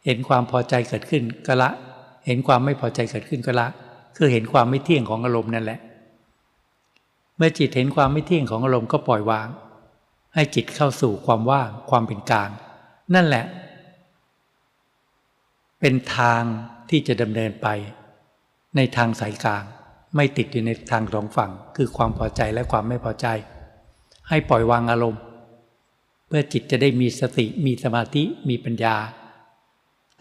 [0.06, 1.69] เห็นความพอใจเกิดขึ้นก็ละ
[2.25, 3.67] เห็นความไม่พอใจเกิดขึ้นก็ละ
[4.15, 5.80] คือเห็นความไม่เที่ยงของอารมณ์นั่นแหละ
[7.38, 9.47] เมื่อจิตเห็นความไม่เที่ยงของอารมณ์ก็ปล่อยวาง
[10.34, 12.49] ให้จิตเข้าสู่ความว่างความเป็นกลาง
[13.13, 13.46] นั่นแหละ
[15.80, 16.41] เป็นทาง
[16.89, 17.68] ที่จะดำเนินไป
[18.76, 19.63] ในทางสายกลาง
[20.15, 23.28] ไม่ติดอยู่ในทางสองฝั่ง คือความพอใจและความไม่พอใจ
[24.30, 25.22] ให้ปล่อยวางอารมณ์
[26.28, 28.96] เพื่อจิตจะได้มีสติมีสมาธิมีปัญญา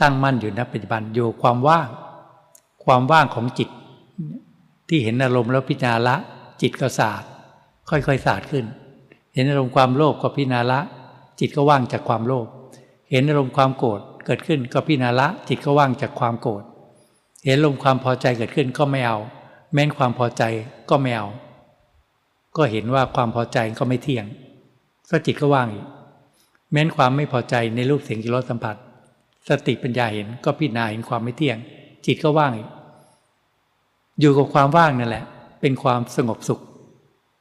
[0.00, 1.88] ตั้งมั่นอยู่ณปัจจุบันอยู่ความว่าง
[2.84, 3.68] ความว่างของจิต
[4.88, 6.16] ที่เห็นอารมณ์แล้วพิจารณาละ
[6.62, 7.22] จิตก็สาด
[7.90, 8.64] ค่อยๆสาดขึ้น
[9.34, 10.80] เห็นอารมณ์ความโลภก็พิจารณาละ
[11.40, 12.46] จิตก็ว่างจากความโลภ
[13.14, 16.62] เห็นอารมณ์ความโกรธเกิดขึ้นก็พิจารณาละจิตก็ว่างจากความโกรธ
[17.44, 19.18] เห็นอารมณ์ความพอใจเกิดขึ้นก็ไม่เอา
[19.72, 20.42] แม้นความพอใจ
[20.90, 21.26] ก็ไม่เอา
[22.56, 24.26] ก็เห็นว่าความพอใจก็ไม่เที่ยง
[25.10, 25.86] ก็จิตก็ว่างอีก
[26.72, 28.76] แม้นความไม่พอใจในรูปเสียงกิรสสัมผัส
[29.48, 31.58] สติปัญญาเห็นก็พิจารณาเห็นความไม่เที่ยง
[32.06, 32.68] จิตก็ว่างอีก
[34.20, 35.24] อยู่กับความว่างนั่นแหละ
[35.60, 36.60] เป็นความสงบสุข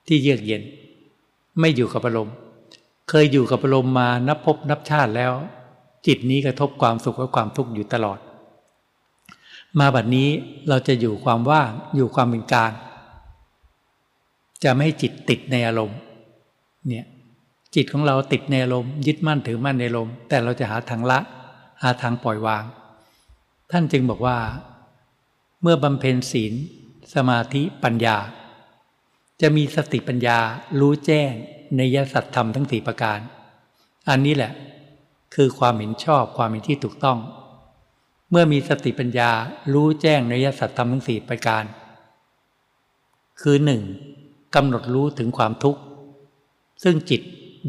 [0.07, 0.61] ที่เยือกเย็น
[1.59, 2.35] ไม่อยู่กับอารมณ์
[3.09, 5.33] เคยอยู่กับอารมณ์มานับพบนับชาติแล้ว
[6.07, 8.19] จิตนี้กระทบความสุขและความทุกข์อยู่ตลอด
[9.79, 10.29] มาบัดนี้
[10.69, 12.71] เราจะอยู่ความว่างอยู่ความเป็นกลาง
[14.63, 15.97] จะไม่ให้จิตติดในอารมณ์
[16.87, 17.05] เนี่ย
[17.75, 21.19] จิตของเราติดในอารมณ์ยึดมั่นถือมั่นในอารมณ์แต่เราจะหาทางละ
[21.81, 22.63] หาทางปล่อยวาง
[23.71, 24.37] ท่านจึงบอกว่า
[25.61, 26.53] เมื่อบำเพ็ญศีล
[27.15, 28.17] สมาธิปัญญา
[29.41, 30.37] จะมีสติปัญญา
[30.79, 31.31] รู้แจ้ง
[31.77, 33.19] ในยสัตธรรมทั้งสี่ประการ
[34.09, 34.51] อันนี้แหละ
[35.33, 37.19] คือความเห็นชอบความเห็นที่ถูกต้อง
[38.29, 39.31] เมื่อมีสติปัญญา
[39.73, 41.63] รู้แจ้งในยสัตธรรมทั้งสี่ประการ
[43.41, 43.81] คือหนึ่ง
[44.55, 45.81] กำหนดรู้ถึงความทุกข์
[46.83, 47.21] ซึ่งจิต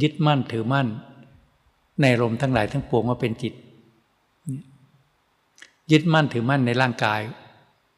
[0.02, 0.88] ยึดมั่นถือมั่น
[2.00, 3.54] ในลมทั้งหลายทั้งปวงว่าเป็นจิต
[5.92, 7.20] ยึดมั่นถือมั่นในร่างกาย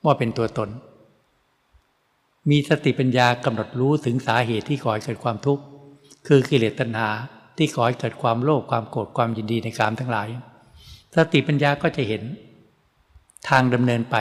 [0.05, 0.71] ว่าเป็นตัวตน
[2.51, 5.63] มีสติปัญญากำหนดรู้ถึงสาเหตุที่ก่อให้เกิดความทุกข์
[6.27, 7.09] คือกิเลสตัณหา
[7.57, 10.29] ที่ก่อให้เกิดความโลภความโกรธความยินดีในกามทั้งหลาย
[11.17, 12.23] สติปัญญาก็จะเห็น
[13.49, 14.17] ทางดำเนินไป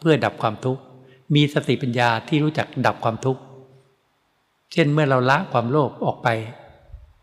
[0.00, 0.82] เพื่อดับความทุกข์
[1.34, 3.40] มีสติปัญญาที่รู้จักดับความทุกข์
[4.72, 6.28] เช่นเมื่อเราละความโลภออกไป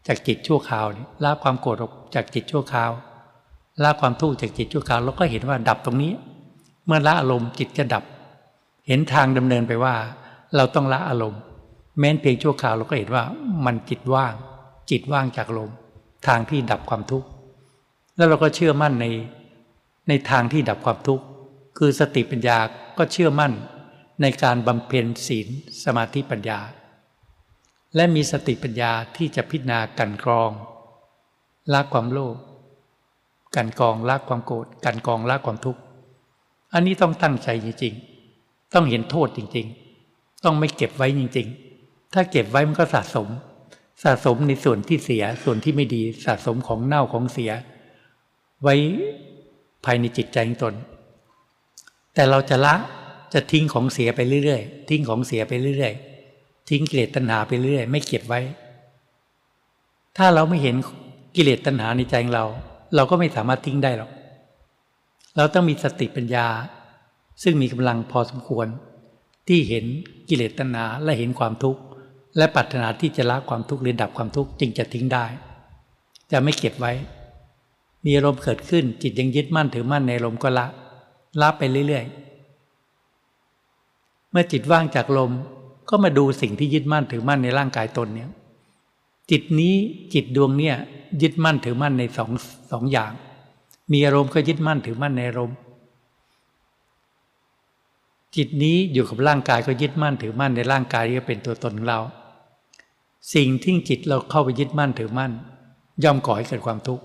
[0.07, 0.85] จากจิตชั่วคราว
[1.23, 2.91] ละความโกรธออกจากจิตชั่วคราว
[3.83, 6.13] ละความทุกข์จากจิตชั่วคราวเราก็เห็นว่าดับตรงนี้
[6.85, 8.03] เมื่อละอารมณ์จิตจะดับ
[8.87, 9.95] เห็นทางดำเนินไปว่า
[10.55, 11.41] เราต้องละอารมณ์
[11.99, 13.23] แม้นเพียงชั่วคราวเราก็เห็นว่า
[13.65, 14.33] มันจิตว่าง
[14.91, 15.71] จิตว่างจากลม
[16.27, 17.27] ทางที่ดับความทุกข์
[18.15, 19.05] แล้วเราก็เชื่อมั่นใน
[20.09, 21.25] ในทางที่ดับความทุกข์
[21.77, 22.57] คือสติปัญญา
[22.97, 23.53] ก็เชื่อมั่น
[24.21, 25.47] ในการบำเพ็ญศีล
[25.83, 26.59] สมาธิปัญญา
[27.95, 30.51] และมีสติปัญญาที่จะพิจารณากันกรอง
[31.73, 32.35] ละความโลภ
[33.55, 35.81] กันกองละความโกรธกันกองละความทุกข์
[36.73, 43.27] อันนี้ต้องตั้งใจจริงๆ ต้องเห็นโทษจริงๆ ต้องไม่เก็บไว้จริงๆ ถ้าเก็บไว้มันก็สะสม
[44.03, 47.51] สะสมในส่วนที่เสียส่วนที่ไม่ดีสะสมของเน่าของเสีย
[48.63, 48.75] ไว้
[49.85, 50.75] ภายในจิตใจของตน
[52.13, 52.75] แต่เราจะละ
[53.33, 58.41] จะทิ้งของเสียไปเรื่อยๆ ทิ้งของเสียไปเรื่อยๆ ทิ้งกิเลสตัณหาไปเรื่อยไม่เก็บไว้
[60.17, 60.75] ถ้าเราไม่เห็น
[61.35, 62.45] กิเลสตัณหาในใจของเรา
[62.95, 64.11] เราก็ไม่สามารถทิ้งได้หรอก
[65.37, 66.47] เราต้องมีสติปัญญา
[67.43, 68.67] ซึ่งมีกำลังพอสมควร
[69.47, 69.85] ที่เห็น
[70.29, 71.81] กิเลสตัณหาและเห็นความทุกข์
[72.37, 75.25] และปรารถนาที่จะละความทุกข์หรือดับความทุกข์จึงจะทิ้งได้
[76.31, 76.93] จะไม่เก็บไว้
[78.05, 80.65] มีอารมณ์เกิดขึ้นจิตยังยึดมั่นถือมั่นในลมก็ละ
[81.41, 85.31] ละไปเรื่อยๆ เมื่อจิตว่างจากลม
[85.89, 88.29] ก็มาดูสิ่งที่ยึดมั่นถือมั่นในร่างกายตนเนี่ย
[89.31, 89.75] จิตนี้
[90.13, 90.75] จิตดวงเนี่ย
[91.21, 92.29] ยึดมั่นถือมั่นในสอง
[92.71, 93.11] สองอย่าง
[93.91, 95.57] มีอารมณ์ก็ยึดมั่นถือมั่นในอารมณ์
[98.35, 101.99] จิตนี้อยู่กับร่างกายก็ยึดมั่นถือมั่นในร่างกายที่เป็นตัวตนของเรา
[103.33, 105.31] สิ่งที่จิตเราเข้าไปยึดมั่นถือมั่น
[106.03, 107.03] ย่อมก่อให้เกิดความทุกข์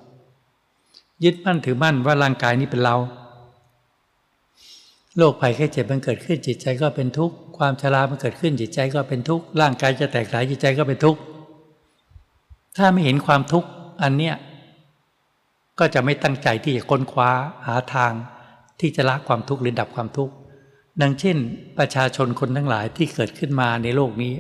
[1.24, 2.96] ยึดมั่นถือมั่นว่าร่างกายนี้เป็นเรา
[5.16, 11.20] โรคภัยแค่เจ็บมันเกิดขึ้นจิตใจก็เป็นทุกข์ความชรามันเกิดขึ้นจิตใจก็เป็นทุกข์ร่างกายจะแตกสลายจิตใจก็เป็นทุกข์
[12.76, 13.68] ถ้าไม่เห็นความทุกข์
[14.02, 14.34] อันเนี้ย
[15.78, 17.30] ก็จะไม่ตั้งใจที่จะค้นคว้า
[17.66, 18.12] หาทาง
[18.80, 20.34] ที่จะละความทุกข์หรือดับความทุกข์
[21.00, 21.36] ดังเช่น
[21.78, 24.34] ประชาชนคนทั้งหลายที่เกิดขึ้นมาในโลกนี้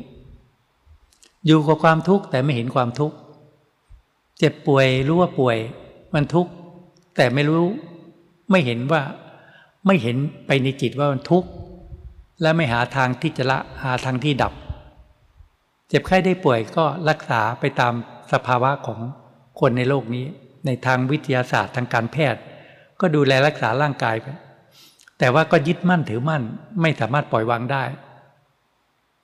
[1.46, 3.16] อยู่กับความทุกข์แต่ไม่เห็นความทุกข์
[4.38, 5.56] เจ็บป่วยรู้ว่าป่วย
[6.14, 6.50] มันทุกข์
[7.16, 7.68] แต่ไม่รู้
[8.50, 9.02] ไม่เห็นว่า
[9.86, 11.48] ไม่เห็นไปในจิตว่ามันทุกข์
[12.42, 14.52] และไม่หาทางที่จะละหาทางที่ดับ
[15.88, 17.92] เจ็บไข้ได้ป่วยก็รักษาไปตาม
[18.32, 19.00] สภาวะของ
[19.60, 20.24] คนในโลกนี้
[20.66, 22.40] ในทางวิทยาศาสตร์ทางการแพทย์
[23.00, 24.26] ก็ดูแลรักษาร่างกายไป
[25.18, 26.42] แต่ว่าก็ยึดมั่นถือมั่น
[26.82, 27.84] ไม่สามารถปล่อยวางได้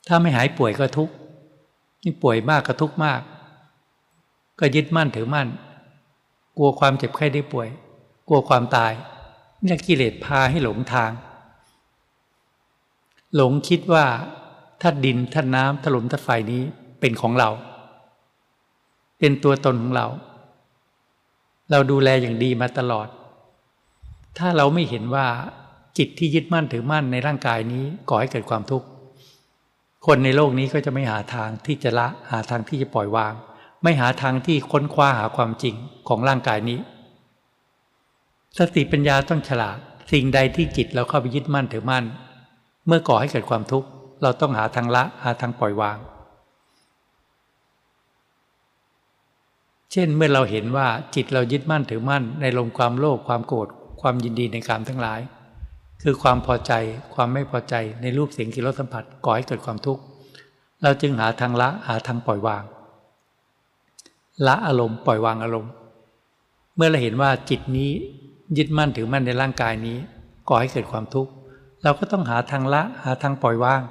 [0.09, 1.15] ถ้าไม่หายป่วยก็ทุกข์
[2.03, 3.21] นี่ป่วยมากก็ทุกมาก
[4.59, 5.49] ก็ยึดมั่นถือมั่น
[6.57, 7.69] กลัวความเจ็บไข้ได้ป่วย
[8.29, 8.93] กลัวความตาย
[9.65, 11.11] นี่กิเลสพาให้หลงทาง
[13.35, 14.05] หลงคิดว่า
[14.81, 16.63] ถ้าดินถ้าน้ำถ้าลมถ้าไฟนี้
[17.01, 17.51] เป็นของเรา
[19.19, 20.07] เป็นตัวตนของเรา
[21.71, 23.09] เราดูแลอย่างดีมาตลอด
[24.39, 25.27] ถ้าเราไม่เห็นว่า
[25.99, 28.87] จิตที่ยึดมั่นถือมั่นในร่างกายนี้ก่อให้เกิดความทุกข์
[30.07, 33.33] คนในโลกนี้ก็จะไม่หาทางที่จะละหาทางที่จะปล่อยวาง
[33.83, 35.75] ไม่หาทางที่ค้นคว้าหาความจริง
[36.09, 36.79] ของร่างกายนี้
[38.59, 39.79] สติปัญญาต้องฉลาด
[40.13, 42.05] สิ่งใดที่จิตเราเข้าไปยึดมั่นถือมั่น
[42.87, 43.89] เมื่อก่อให้เกิดความทุกข์
[44.23, 45.99] เราต้องหาทางละหาทางปล่อยวาง
[49.93, 53.69] เช่นเมื่อเราเห็นว่าจิตเรายึดมั่นถือมั่นในลมความโลภความโกรธ
[54.01, 55.21] ความยินดีในกามทั้งหลาย
[56.03, 56.73] คือความพอใจ
[57.15, 60.03] ความไม่พอใจในรูปเสียงกลิ่นรสสัมผัสก่อให้เกิดความทุกข์
[60.83, 62.63] เราจึงหาทางละหาทางปล่อยวาง
[64.47, 65.73] ละอารมณ์ปล่อยวางอารมณ์
[66.77, 67.91] เมื่อเราเห็นว่าจิตนี้
[68.57, 69.97] ยึดมั่นถือมั่นในร่างกายนี้
[70.49, 71.31] ก่อให้เกิดความทุกข์
[71.83, 73.83] เราก็ต้องหาทางละหาทางปล่อยวาง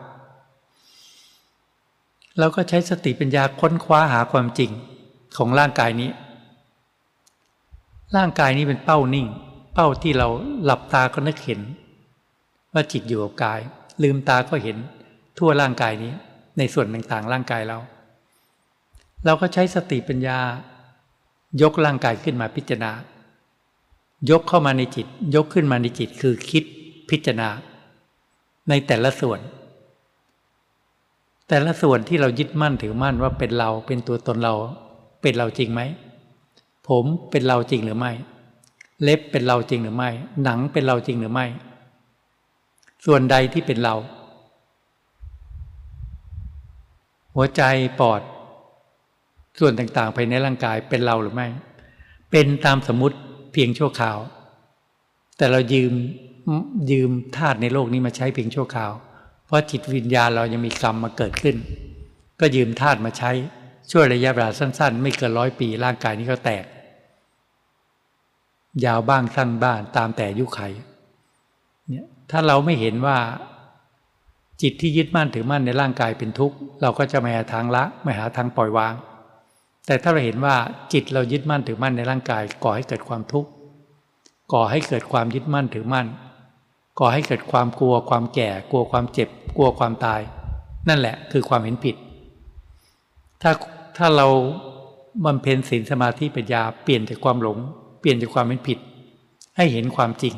[2.39, 4.71] เราก็ใช้สติปัญญาค้นคว้าหาความจริง
[5.37, 6.09] ของร่างกายนี้
[8.15, 9.27] ร่างกายนี้เป็นเป้านิ่ง
[9.73, 10.27] เป้าที่เรา
[10.63, 11.61] หลับตาก็นึกเห็น
[12.73, 13.59] ว่าจิตอยู่กับกาย
[14.03, 14.77] ลืมตาก็เห็น
[15.37, 16.13] ทั่วร่างกายนี้
[16.57, 17.77] ในส่วนต่างๆร่างกายเรา
[19.25, 20.37] เราก็ใช้สติปัญญา
[21.61, 22.91] ยกร่างกายขึ้นมาพิจารณา
[24.31, 26.63] ยกเข้ามาในจิต ยกขึ้นมาในจิตคือคิด
[27.09, 27.49] พิจารณา
[28.69, 29.39] ในแต่ละส่วน
[31.47, 34.53] แต่ละส่วนที่เรายึดมั่นถือมั่นว่าเป็นเราเป็นตัวตนเรา
[35.21, 35.81] เป็นเราจริงไหม
[36.87, 38.11] ผมเป็นเราจริงหรือไม่
[39.03, 40.09] เล็บเป็นเราจริงหรือไม่
[40.43, 41.45] หนังเป็นเราจริงหรือไม่
[43.05, 43.95] ส่วนใดที่เป็นเรา
[47.35, 47.61] หัวใจ
[47.99, 48.21] ปอด
[49.59, 51.47] ส่วนต่างๆภายในร่างกายเป็นเราหรือไม่
[52.31, 53.17] เป็นตามสมมติ
[53.53, 54.17] เพียงชั่วคราว
[55.37, 55.93] แต่เรายืม
[56.91, 58.91] ยืมธาตุในโลกนี้มาใช้เพียงชั่วคราว
[59.45, 61.55] เพราะจิตวิญญาณเรายังมีกรรมมาเกิดขึ้น
[62.39, 63.31] ก็ยืมธาตุมาใช้
[63.91, 66.65] ช่วยระยะเวลาสั้น ๆ ไม่เกินร้อยปีร่างกายนี้ก็แตก
[68.85, 70.61] ยาวบ้างสั้นบ้างตามแต่ยุคไข
[72.31, 73.17] ถ้าเราไม่เห็นว่า
[74.61, 78.93] จิตที่ยึดมั่นถือมั่นในร่างกายเป็นทุกข์ เราก็จะไม่หาทางละไม่หาทางปล่อยวาง
[79.85, 80.55] แต่ถ้าเราเห็นว่า
[80.93, 83.49] จิตเรายึดมั่นถือมั่นในร่างกาย ก่อให้เกิดความทุกข์
[84.53, 86.07] ก่อให้เกิดความยึดมั่นถือมั่น
[86.99, 90.21] ก่อให้เกิดความกลัวความแก่ กลัวความเจ็บ กลัวความตาย
[90.89, 91.95] นั่นแหละคือความเห็นผิด
[93.41, 93.51] ถ้า
[93.97, 94.27] ถ้าเรา
[95.25, 97.57] บำเพ็ญศีลสมาธิปัญญาเปลี่ยนจากความหลง
[97.99, 98.79] เปลี่ยนจากความเห็นผิด
[99.57, 100.33] ให้เห็นความจริง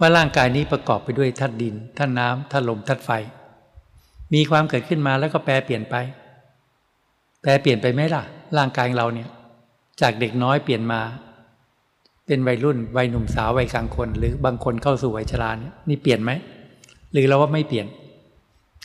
[0.00, 3.10] ว่าร่างกายนี้ประกอบไปด้วยธาตุดินธาตุน้ำธาตุลมธาตุไฟ
[4.34, 5.94] มีความเกิดขึ้นมาแล้วก็แปรเปลี่ยนไป
[7.42, 8.22] แปรเปลี่ยนไปไหมล่ะ
[8.58, 9.28] ร่างกายเราเนี่ย
[10.00, 11.00] จากเด็กน้อยเปลี่ยนมา
[12.26, 16.32] เป็นวัยรุ่นวัยหนุ่มสาววัยกลางคน หรือบางคนเข้าสู่วัยชราเนี่ยนี่เปลี่ยนไหม
[17.12, 17.86] หรือเราว่าไม่เปลี่ยน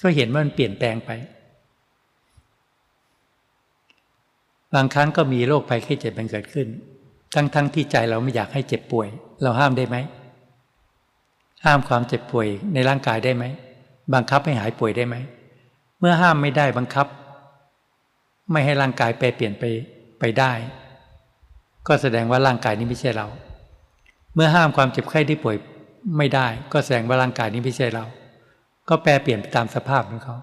[0.04, 1.12] ก็เห็นว่ามันเปลี่ยนแปลงไป
[4.76, 6.68] บางครั้งก็มีโรคภัยไข้เจ็บมันเกิดขึ้น
[7.36, 9.08] ทั้งทั้งที่ใจเราไม่อยากให้เจ็บป่วย
[9.42, 9.98] เราห้ามได้ไหม
[11.66, 13.46] ห้ามความเจ็บป่วยในร่างกายได้ไหม
[14.14, 15.16] บังคับให้หายป่วยได้ไหม
[16.00, 17.08] เมื่อห้ามไม่ได้บังคับ
[18.52, 19.64] ไม่ให้ร่างกายแปรเปลี่ยนไป
[20.20, 20.52] ไปได้
[21.88, 23.28] ก็แสดงว่าร่างกายนี้ไม่ใช่เรา
[24.36, 25.56] เมื่อห้ามความเจ็บไข้ที่ป่วย
[26.18, 28.06] ไม่ได้ ก็แสดงว่าร่างกายนี้ไม่ใช่เรา
[28.90, 30.36] ก็แปลเปลี่ยนไปตามสภาพของเขา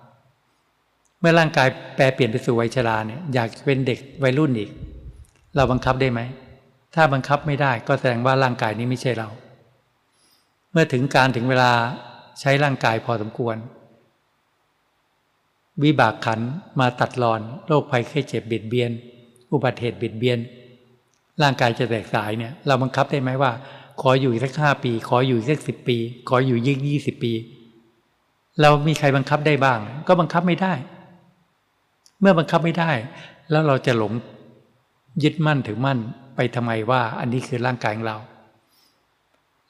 [1.20, 4.70] เมื่อร่างกายแปลเปลี่ยนไปสู่วัยชราเนี่ยอยากเป็นเด็กวัยรุ่นอีก
[5.56, 6.20] เราบังคับได้ไหม
[6.94, 9.28] ถ้าบังคับไม่ได้ก็แสดงว่าร่างกายนี้ไม่ใช่เรา
[10.72, 11.72] เมื่อถึงการถึงเวลา
[12.40, 13.56] ใช้ร่างกายพอสมควร
[15.84, 16.40] วิบากขัน
[16.80, 18.90] มาตัดรอนโรคภัยไข้เจ็บเบียดเบียน
[19.52, 20.38] อุบัติเหตุเบียดเบียน
[21.42, 23.52] ร่างกายจะแตกสายเนี่ย เราบังคับได้ไหมว่า
[24.00, 25.98] ขออยู่สักห้าปี ขออยู่สักสิบปี
[26.28, 27.32] ขออยู่ยิ่งยี่สิบปี
[28.60, 30.72] เรามีใครบังคับได้บ้าง ก็บังคับไม่ได้
[32.20, 32.90] เมื่อบังคับไม่ได้
[33.50, 34.12] แล้วเราจะหลง
[35.22, 35.98] ยึดมั่นถือมั่น
[36.36, 38.18] ไปทำไมว่า อันนี้คือร่างกายของเรา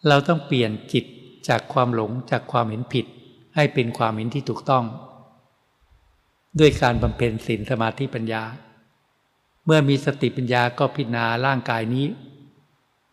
[0.08, 1.04] เราต้องเปลี่ยนจิต
[1.48, 3.06] จากความหลงจากความเห็นผิด
[3.54, 4.84] ให้เป็นความเห็นที่ถูกต้อง
[6.58, 8.42] ด้วยการบำเพ็ญศีลสมาธิปัญญา
[9.64, 12.06] เมื่อมีสติปัญญาก็พิจารณาร่างกายนี้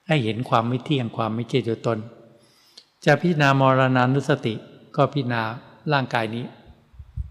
[0.07, 1.99] ให้เห็นความไม่เที่ยงความไม่เจตัวตน
[3.05, 4.53] จะพิจารณามรณานุสติ
[4.95, 5.43] ก็พิจารณา
[5.93, 6.45] ร่างกายนี้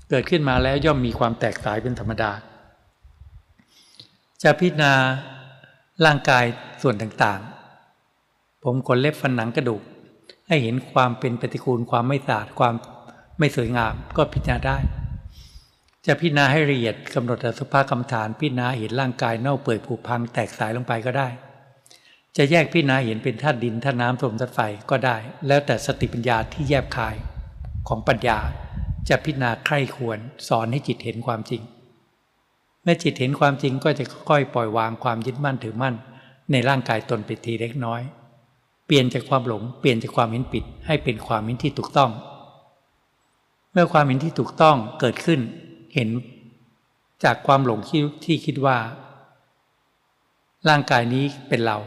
[0.09, 2.33] เกิดขึ้นมาแล้วย่อมมีความแตกสายเป็นธรรมดา
[4.43, 4.93] จะพิจารณา
[6.05, 6.45] ร่างกาย
[6.83, 7.41] ส่วนต่าง
[8.65, 9.83] ผมขนเล็บฟันหนังกระดูก
[10.49, 12.75] ให้เห็นความเป็นปฏิกูลความไม่สะอาดความ
[13.39, 14.79] ไม่สวยงามก็พิจารณาได้
[16.07, 21.29] จะพิจารณาให้ละเอียดกำหนดอสุภกรรมฐานพิจารณาเห็นร่างกายเน่าเปื่อยผุพังแตกสายลงไปก็ได้
[22.37, 24.61] จะแยกพิจารณาเห็นเป็นธาตุดินธาตุน้ำลมธาตุไฟ
[24.91, 27.15] ก็ได้ แล้วแต่สติปัญญาที่แยบคาย
[27.89, 28.39] ของปัญญา
[29.09, 31.63] จะพิจารณาใคร่ควรสอนให้จิตเห็นความจริง
[32.83, 35.95] เมื่อจิตเห็นความจริงก็จะค่อยปล่อยวางความยึดมั่นถือมั่น
[36.53, 38.03] ในร่างกายตนไปทีเล็กน้อย
[38.95, 42.11] ปลี่ยนจากความหลงเปลี่ยนจากความเห็นผิดให้เป็นความเห็นที่ถูกต้อง
[43.73, 45.41] เมื่อความเห็นที่ถูกต้องเกิดขึ้น
[45.95, 46.09] เห็น
[47.25, 48.77] จากความหลงที่ที่คิดว่า
[50.69, 51.79] ร่างกายนี้เป็นเรา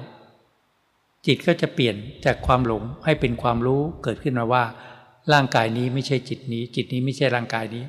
[1.26, 1.96] จิตก็จะเปลี่ยน
[2.26, 4.64] จากความหลงให้เป็นความรู้เกิดขึ้นมาว่า
[5.34, 7.84] ร่างกายนี้ไม่ใช่จิตนี้ จิตนี้ไม่ใช่ร่างกายนี้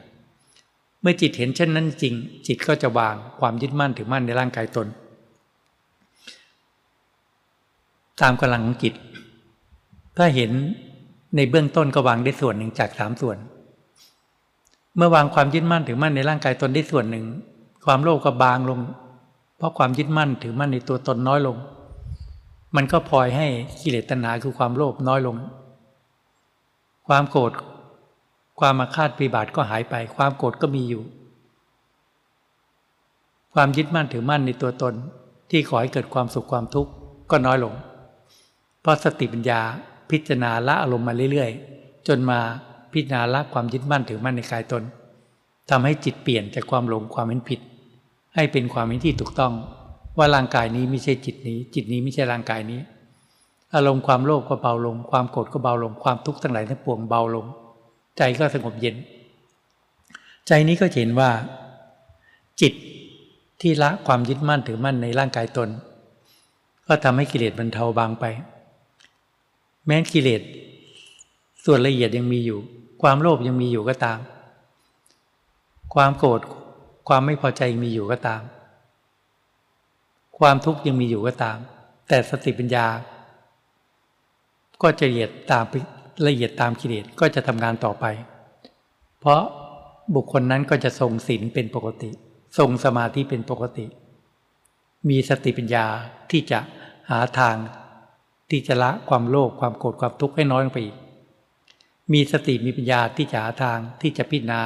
[1.00, 2.14] เมื่อจิตเห็นเช่นนั้นจริง
[2.46, 4.88] จิตก็จะวางความยึดมั่นถือมั่นในร่างกายตน
[8.22, 8.94] ตามกำลังของจิต
[10.16, 10.50] ถ้าเห็น
[11.36, 13.36] ในเบื้องต้นก็วางได้ส่วนหนึ่งจากสามส่วน
[14.96, 17.24] เมื่อวางความยึดมั่นถือมั่นในร่างกายตนได้ส่วนหนึ่ง
[17.86, 18.80] ความโลภก็บางลง
[19.56, 21.56] เพราะความยึดมั่นถือมั่นในตัวตนน้อยลง
[22.76, 23.46] มันก็พลอยให้
[23.80, 25.36] กิเลสตัณหาคือความโลภน้อยลง
[27.08, 27.52] ความโกรธ
[28.60, 31.02] ความมาคาดปีบาทก็หายไป ความโกรธก็มีอยู่
[33.54, 34.94] ความยึดมั่นถือมั่นในตัวตน
[35.50, 36.90] ที่ขอให้เกิดความสุขความทุกข์
[37.30, 37.74] ก็น้อยลง
[38.86, 39.60] เพราะสติปัญญา
[40.10, 42.40] พิจารณาละอารมณ์มาเรื่อยๆ จนมา
[42.92, 44.82] พิจารณาละความยึดมั่นถือมั่นในกายตน
[45.70, 47.60] ทำให้จิตเปลี่ยนจากความหลงความเห็นผิด
[48.34, 49.52] ให้เป็นความเห็นที่ถูกต้อง
[50.18, 52.80] ว่าร่างกายนี้ไม่ใช่จิตนี้ จิตนี้ไม่ใช่ร่างกายนี้
[53.74, 57.46] อารมณ์ความโลภก็เบาลง ความโกรธก็เบาลงความทุกข์ทั้งหลายทั้งปวงเบาลง
[58.18, 58.96] ใจก็สงบเย็น
[60.46, 61.30] ใจนี้ก็เห็นว่า
[62.60, 62.72] จิต
[63.60, 65.68] ที่ละความยึดมั่นถือมั่นในร่างกายตน
[66.86, 68.26] ก็ทำให้กิเลสบรรเทาบางไป
[69.86, 70.42] แม้กิเลส
[71.64, 72.58] ส่วนละเอียดยังมีอยู่
[73.02, 74.18] ความโลภยังมีอยู่ก็ตาม
[75.94, 76.40] ความโกรธ
[77.08, 78.42] ความไม่พอใจมีอยู่ก็ตาม
[80.38, 81.58] ความทุกข์ยังมีอยู่ก็ตาม
[82.08, 82.86] แต่สติปัญญา
[84.82, 85.64] ก็จะละเอียดตาม
[86.26, 88.04] ละเอียดตามกิเลสก็จะทำงานต่อไป
[89.20, 89.42] เพราะ
[90.14, 92.10] บุคคลนั้นก็จะทรงศีลเป็นปกติ
[92.58, 93.86] ทรงสมาธิเป็นปกติ
[95.08, 95.86] มีสติปัญญา
[96.30, 96.60] ที่จะ
[97.10, 97.56] หาทาง
[98.50, 100.96] ที่จะละความโลภความโกรธความทุกข์ให้น้อยลงไปอีก
[102.12, 104.60] มีสติมีปัญญาที่จะหาทางที่จะพิจารณา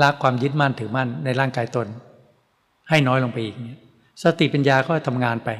[0.00, 1.88] ละความยึดมั่นถือมั่นในร่างกายตน
[2.88, 3.80] ให้น้อยลงไปอีกเนี่ย
[4.22, 5.50] สติปัญญาก็ทำงานไป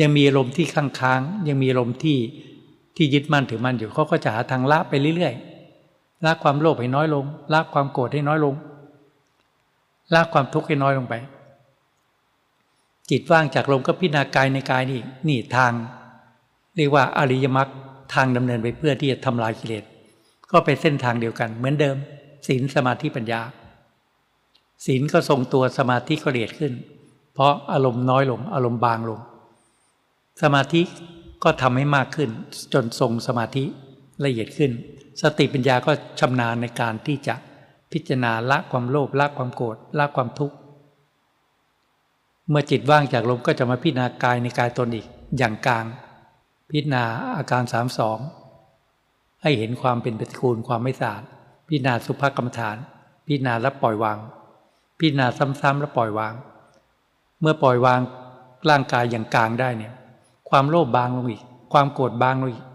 [0.00, 2.18] ยังมีลมที่ค้างค้างยังมีลมที่
[2.96, 8.54] ที่ยึดมั่นถือมั่นอยู่เขาก็จะหาทางละไปเรื่อยๆละความโลภให้น้อยลงละความโกรธให้น้อยลง
[10.14, 11.14] ละความทุกข์ให้น้อยลงไป
[13.10, 15.72] จิตว่างจากลมก็พิจารณากายในกายนี่นี่ทาง
[16.76, 17.68] เรียกว่าอริยมรรค
[18.14, 19.84] ทางดำเนินไปเพื่อที่จะทำลายกิเลส
[20.50, 21.96] ก็เป็นเส้นทางเดียวกัน เหมือนเดิม
[22.46, 23.40] ศีลสมาธิปัญญา
[24.86, 26.72] ศีลก็ทรงตัวสมาธิก็ละเอียดขึ้น
[27.34, 29.20] เพราะอารมณ์น้อยลง อารมณ์บางลง
[30.42, 30.82] สมาธิ
[31.44, 32.30] ก็ทำให้มากขึ้น
[32.72, 33.64] จนทรงสมาธิ
[34.24, 34.70] ละเอียดขึ้น
[35.22, 37.34] สติปัญญาก็ชำนาญในการที่จะ
[37.92, 40.56] พิจารณาละความโลภละความโกรธละความทุกข์
[42.50, 45.06] เมื่อจิตว่างจากลมก็จะมาพิจารณากายในกายตนอีก
[45.38, 45.84] อย่างกลาง
[46.70, 47.04] พิจารณา
[47.36, 48.18] อาการสามสอง
[49.42, 51.22] ให้เห็นความเป็นปฏิกูลความไม่สะอาด
[51.66, 52.76] พิจารณาสุภกรรมฐาน
[53.26, 54.18] พิจารณาแล้วปล่อยวาง
[54.98, 55.26] พิจารณา
[55.60, 56.34] ซ้ำๆแล้วปล่อยวาง
[57.40, 58.00] เมื่อปล่อยวาง
[58.68, 59.92] ร่างกายอย่างกลางได้เนี่ย
[60.50, 61.42] ความโลภบางลงอีก
[61.72, 62.66] ความโกรธบางลงอีก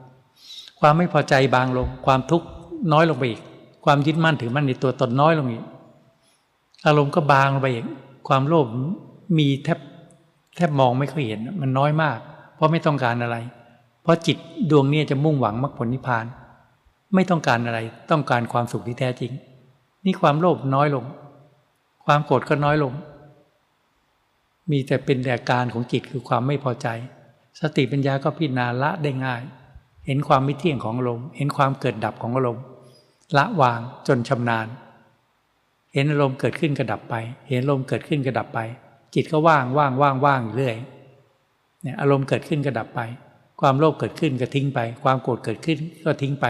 [0.80, 2.48] ความไม่พอใจบางลง ความทุกข์
[2.94, 3.42] น้อยลงไปอีก
[3.86, 5.64] ความยึดมั่นถือมั่นในตัวตนน้อยลงอีก
[6.86, 7.86] อารมณ์ก็บางลงไปอีก
[8.28, 8.68] ความโลภ
[9.38, 9.80] มีแทบ
[10.56, 12.20] แทบมองไม่ค่อยเห็นมันน้อยมาก
[12.56, 13.38] เพราะไม่ต้องการอะไร
[14.04, 14.38] เพราะจิต
[14.72, 16.26] ดวงนี้จะมุ่งหวังมรรคผลนิพพาน
[17.16, 17.80] ไม่ต้องการอะไร
[18.12, 19.32] ต้องการความสุขที่แท้จริง
[20.06, 21.06] นี่ความโลภน้อยลง
[22.06, 22.94] ความโกรธก็น้อยลง
[24.72, 26.88] มีแต่เป็นแต่การของจิตคือความไม่พอใจ
[27.60, 29.42] สติปัญญาก็พิจารณาละได้ง่าย
[30.06, 32.64] เห็นความไม่เที่ยงของอารมณ์เห็นความเกิดดับของอารมณ์
[33.38, 34.68] ละวางจนชำนาญ
[35.94, 37.16] เห็นอารมณ์เกิดขึ้นกระดับไป
[37.48, 38.60] เห็นอารมณ์เกิดขึ้นกระดับไป
[39.16, 40.76] จิตก็ว่างว่างว่างว่างเรื่อย
[41.82, 43.02] เนี่ยอารมณ์เกิดขึ้นกระดับไป
[43.62, 46.46] ความโลภเกิดขึ้นก็ทิ้งไป ความโกรธเกิดขึ้นก็ทิ้งไป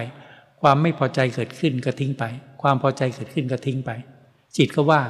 [0.61, 2.23] ความไม่พอใจเกิดขึ้นก็ทิ้งไป
[2.61, 3.91] ความพอใจเกิดขึ้นก็ทิ้งไป
[4.57, 5.09] จิตก็ว่าง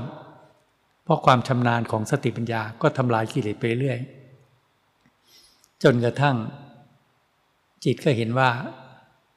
[1.04, 4.00] เพราะความชำนาญของสติปัญญาก็ทำลายกิเลสไปเรื่อย
[5.84, 6.36] จนกระทั่ง
[7.86, 8.50] จิตก็เห็นว่า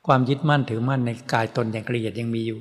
[0.07, 2.61] ความยึดมั่นถือมั่นในกายตนอย่างละเอียดยังมีอยู่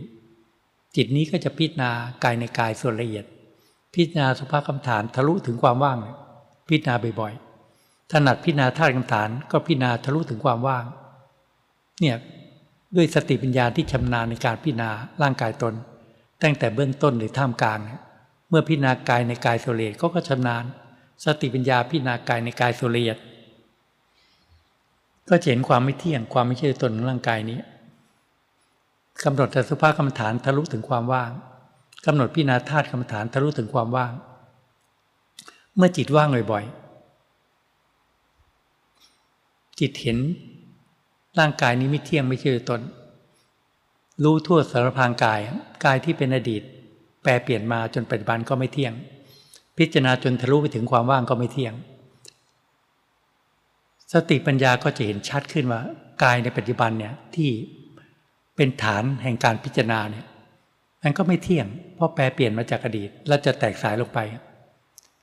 [0.95, 1.91] จิตนี้ก็จะพิจารณา
[2.23, 3.25] กายในกายส่วนละเอียด
[3.93, 5.97] พิจารณาสุภาพคำฐานทะลุถึงความว่าง
[6.67, 10.85] พิจารณาบ่อยๆถนัดพิจารณาธาตุคำฐานก็พิจารณาทะลุถึงความว่าง
[12.01, 12.17] เนี่ย
[12.95, 14.89] ด้วยสติปัญญาที่ชำนาญในการพิจารณา
[15.21, 15.73] ร่างกายตน
[16.43, 17.79] ตั้งแต่เบื้องต้นหรือท่ามกลาง
[18.49, 20.63] เมื่อพิจารณากายในกายโซเลียก็ก็ชำนาญ
[21.25, 23.11] สติปัญญาพิจารณากายในกายโซเลีย
[25.29, 27.59] ก็เห็นความไม่เที่ยงความไม่ใช่ตนของร่างกายนี้
[29.23, 31.31] กำหนดแต่สุภาพกรรมฐานทะลุถึงความว่าง
[32.05, 34.13] กำหนดพิจารณาธาตุกรรมฐานทะลุถึงความว่าง
[35.75, 40.17] เมื่อจิตว่างบ่อยๆ จิตเห็น
[41.39, 42.81] ร่างกายนี้ไม่เที่ยงไม่ใช่ตน
[44.23, 45.39] รู้ทั่วสารพางกาย
[45.85, 46.61] กายที่เป็นอดีต
[47.23, 48.93] แปรเปลี่ยนมาจนปัจจุบันก็ไม่เที่ยง
[49.77, 51.73] พิจารณาจนทะลุไปถึงความว่างก็ไม่เที่ยง
[54.13, 55.81] สติปัญญาก็จะเห็นชัดขึ้นว่า
[56.23, 57.49] กายในปัจจุบันเนี่ยที่
[58.55, 60.25] เป็นฐานแห่งการพิจารณาเนี่ย
[61.03, 64.19] มันก็ไม่เที่ยง เพราะแปรเปลี่ยนมาจากอดีต แล้วจะแตกสายลงไป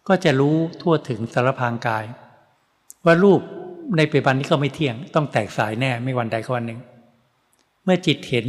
[0.08, 2.04] ก็จะรู้ทั่วถึงสารพางกาย
[3.04, 3.40] ว่ารูป
[3.96, 6.80] ในปัจจุบันนี้ก็ไม่เที่ยง ต้องแตกสายแน่ไม่วันใดก็วันหนึ่ง
[7.84, 8.46] เมื่อจิตเห็น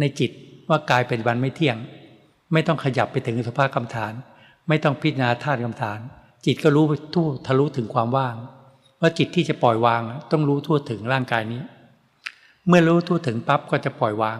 [0.00, 0.30] ในจิต
[0.68, 1.76] ว่ากายปัจจุบันไม่เที่ยง
[2.52, 4.12] ไม่ต้องขยับไปถึงสภาพกรรมฐาน
[4.68, 6.00] ไม่ต้องพิจารณาธาตุกรรมฐาน
[6.46, 6.84] จิตก็รู้
[7.14, 8.34] ทั่วทะลุถึงความว่าง
[9.00, 10.02] ว่าจิตที่จะปล่อยวาง
[10.32, 11.62] ต้องรู้ทั่วถึงร่างกายนี้
[12.66, 14.38] เมื่อรู้ทั่วถึงปั๊บก็จะปล่อยวาง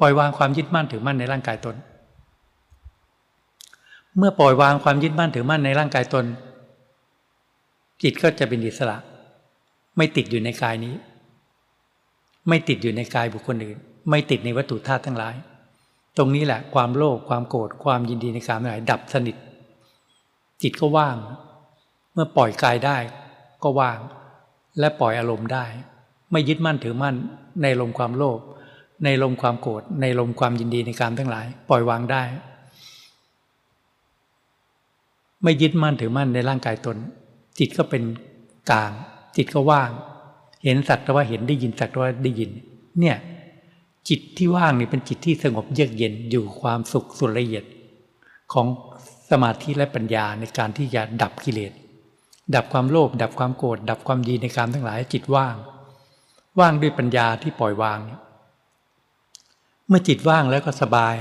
[0.00, 1.76] ปล่อยวางความยึดมั่นถือมั่นในร่างกายตน
[4.18, 6.24] เมื่อปล่อยวางความยึดมั่นถือมั่นในร่างกายตน
[8.02, 8.96] จิตก็จะเป็นอิสระ
[9.96, 10.94] ไม่ติดอยู่ในกายนี้
[12.48, 13.78] ไม่ติดอยู่ในกายบุคคลอื่น
[14.10, 15.34] ไม่ติดในวัตถุธาตุทั้งหลาย
[16.16, 19.36] ตรงนี้แหละความโลภความโกรธความยินดีในกามทั้งหลายดับสนิท
[20.62, 21.16] จิตก็ว่าง
[22.12, 22.98] เมื่อปล่อยกายได้
[23.62, 23.98] ก็ว่าง
[24.78, 25.64] และปล่อยอารมณ์ได้
[26.32, 27.16] ไม่ยึดมั่นถือมั่น
[27.62, 28.38] ในลมความโลภ
[29.04, 32.22] ในลมความโกรธในลมความยินดีในกามทั้งหลาย ปล่อยวางได้
[35.42, 36.96] ไม่ยึดมั่นถือมั่นในร่างกายตน
[37.58, 38.02] จิตก็เป็น
[38.70, 38.92] กลาง
[39.36, 39.90] จิตก็ว่าง
[40.64, 42.50] เห็นสักแต่ว่าเห็นได้ยินสักแต่ว่าได้ยิน
[43.00, 43.16] เนี่ย
[44.08, 47.64] จิตที่ว่างนี่เป็นจิตที่สงบเยือกเย็นอยู่ความสุขสุดละเอียด
[48.52, 48.66] ของ
[49.30, 51.72] สมาธิและปัญญาในการที่จะดับกิเลส
[52.54, 55.56] ดับความโลภดับความโกรธดับความดีในการทั้งหลายจิตว่าง
[56.58, 58.20] ว่างด้วยปัญญาที่ปล่อยวางเนี่ย
[59.88, 61.14] เมื่อจิตว่างแล้วก็สบาย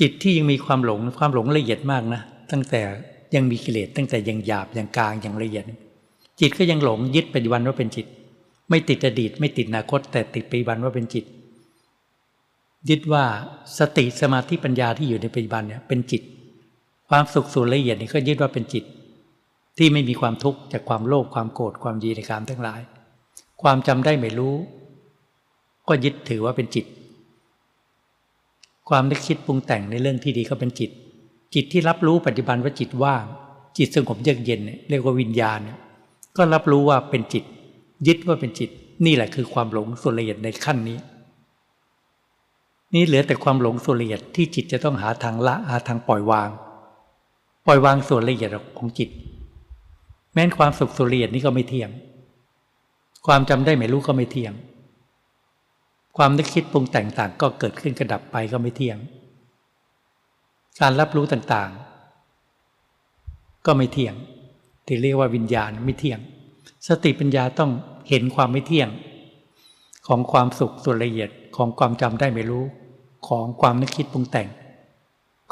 [0.00, 2.80] จิตที่ยังมีความหลงความหลงละเอียดมากนะ ตั้งแต่
[3.34, 5.64] ยังมีกิเลสตั้งแต่ยังหยาบยังกลางยังละเอียด
[6.40, 8.06] จิตก็ยังหลงยึดปัจจุบันว่าเป็นจิต
[8.70, 11.24] ไม่ติดอดีต ไม่ติดอนาคต แต่ติดปัจจุบันว่าเป็นจิต
[12.88, 13.24] ยึดว่า
[13.78, 16.22] สติสมาธิปัญญาที่อยู่ในปัจจุบันเนี่ยเป็นจิต
[17.08, 18.84] ความสุขส่วนละเอียดนี่ก็ยึดว่าเป็นจิต
[19.78, 22.80] ที่ไม่มีความทุกข์จากความโลภความโกรธความยีในการทั้งหลาย
[23.62, 24.54] ความจำได้ไม่รู้
[25.88, 26.86] ก็ยึดถือว่าเป็นจิต
[28.88, 30.90] ความนึกคิดปรุงแต่งในเรื่องที่ดีก็เป็นจิต
[31.54, 33.24] จิตที่รับรู้ปัจจุบันว่าจิตว่าง
[33.78, 35.78] จิตสงบเยือกเย็นเรียกว่าวิญญาณเนี่ย
[36.36, 37.44] ก็รับรู้ว่าเป็นจิต
[38.06, 38.70] ยึดว่าเป็นจิต
[39.06, 40.98] นี่แหละคือความหลงส่วนละเอียดในขั้นนี้
[42.94, 46.50] นี่เหลือแต่ความหลงส่วนละเอียดที่จิตจะต้องหาทางละหาทางปล่อยวาง
[47.66, 49.08] ปล่อยวางส่วนละเอียดของจิต
[50.32, 51.90] แม้นความสุขส่วนละเอียดนี้ก็ไม่เที่ยง
[53.26, 54.52] ความจำได้ไม่รู้ก็ไม่เที่ยง
[56.16, 58.98] ความนึกคิดปรุงแต่งต่างก็เกิดขึ้นกระดับไปก็ไม่เที่ยง
[60.80, 64.14] การรับรู้ต่างๆ ก็ไม่เที่ยง
[64.86, 66.20] ที่เรียกว่าวิญญาณไม่เที่ยง
[66.88, 67.70] สติปัญญาต้อง
[68.08, 68.88] เห็นความไม่เที่ยง
[70.06, 72.64] ของความสุขส่วนละเอียดของความจำได้ไม่รู้
[73.28, 74.48] ของความนึกคิดปรุงแต่ง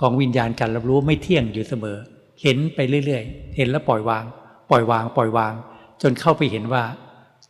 [0.01, 1.99] ของวิญญาณการรับรู้ไม่เที่ยงอยู่เสมอ
[2.43, 4.25] เห็นไปเรื่อยๆ เห็นแล้วปล่อยวาง
[4.71, 5.55] ปล่อยวาง ปล่อยวาง
[6.03, 6.85] จนเข้าไปเห็นว่า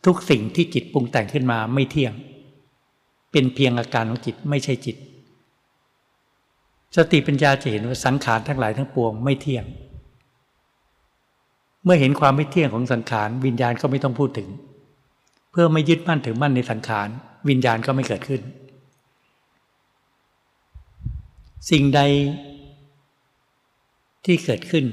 [0.05, 2.13] ทุกสิ่งที่จิตปรุงแต่งขึ้นมาไม่เที่ยง
[3.31, 4.97] เป็นเพียงอาการของจิตไม่ใช่จิต
[6.95, 9.65] สติปัญญาจะเห็นว่าสังขารทั้งหลายทั้งปวงไม่เที่ยง
[11.83, 14.49] เมื่อเห็นความไม่เที่ยงของสังขารวิญญาณก็ไม่ต้องพูดถึง
[15.51, 17.07] เพื่อไม่ยึดมั่นถือมั่นในสังขาร
[17.49, 18.41] วิญญาณก็ไม่เกิดขึ้น
[21.69, 22.01] สิ่งใด
[24.25, 24.85] ที่เกิดขึ้น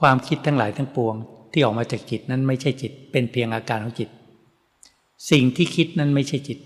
[0.00, 1.14] ความคิดทั้งหลายทั้งปวง
[1.52, 4.08] ที่ออกมาจากจิตนั้นไม่ใช่จิต เป็นเพียงอาการของจิต
[5.30, 6.58] สิ่งที่คิดนั้นไม่ใช่จิต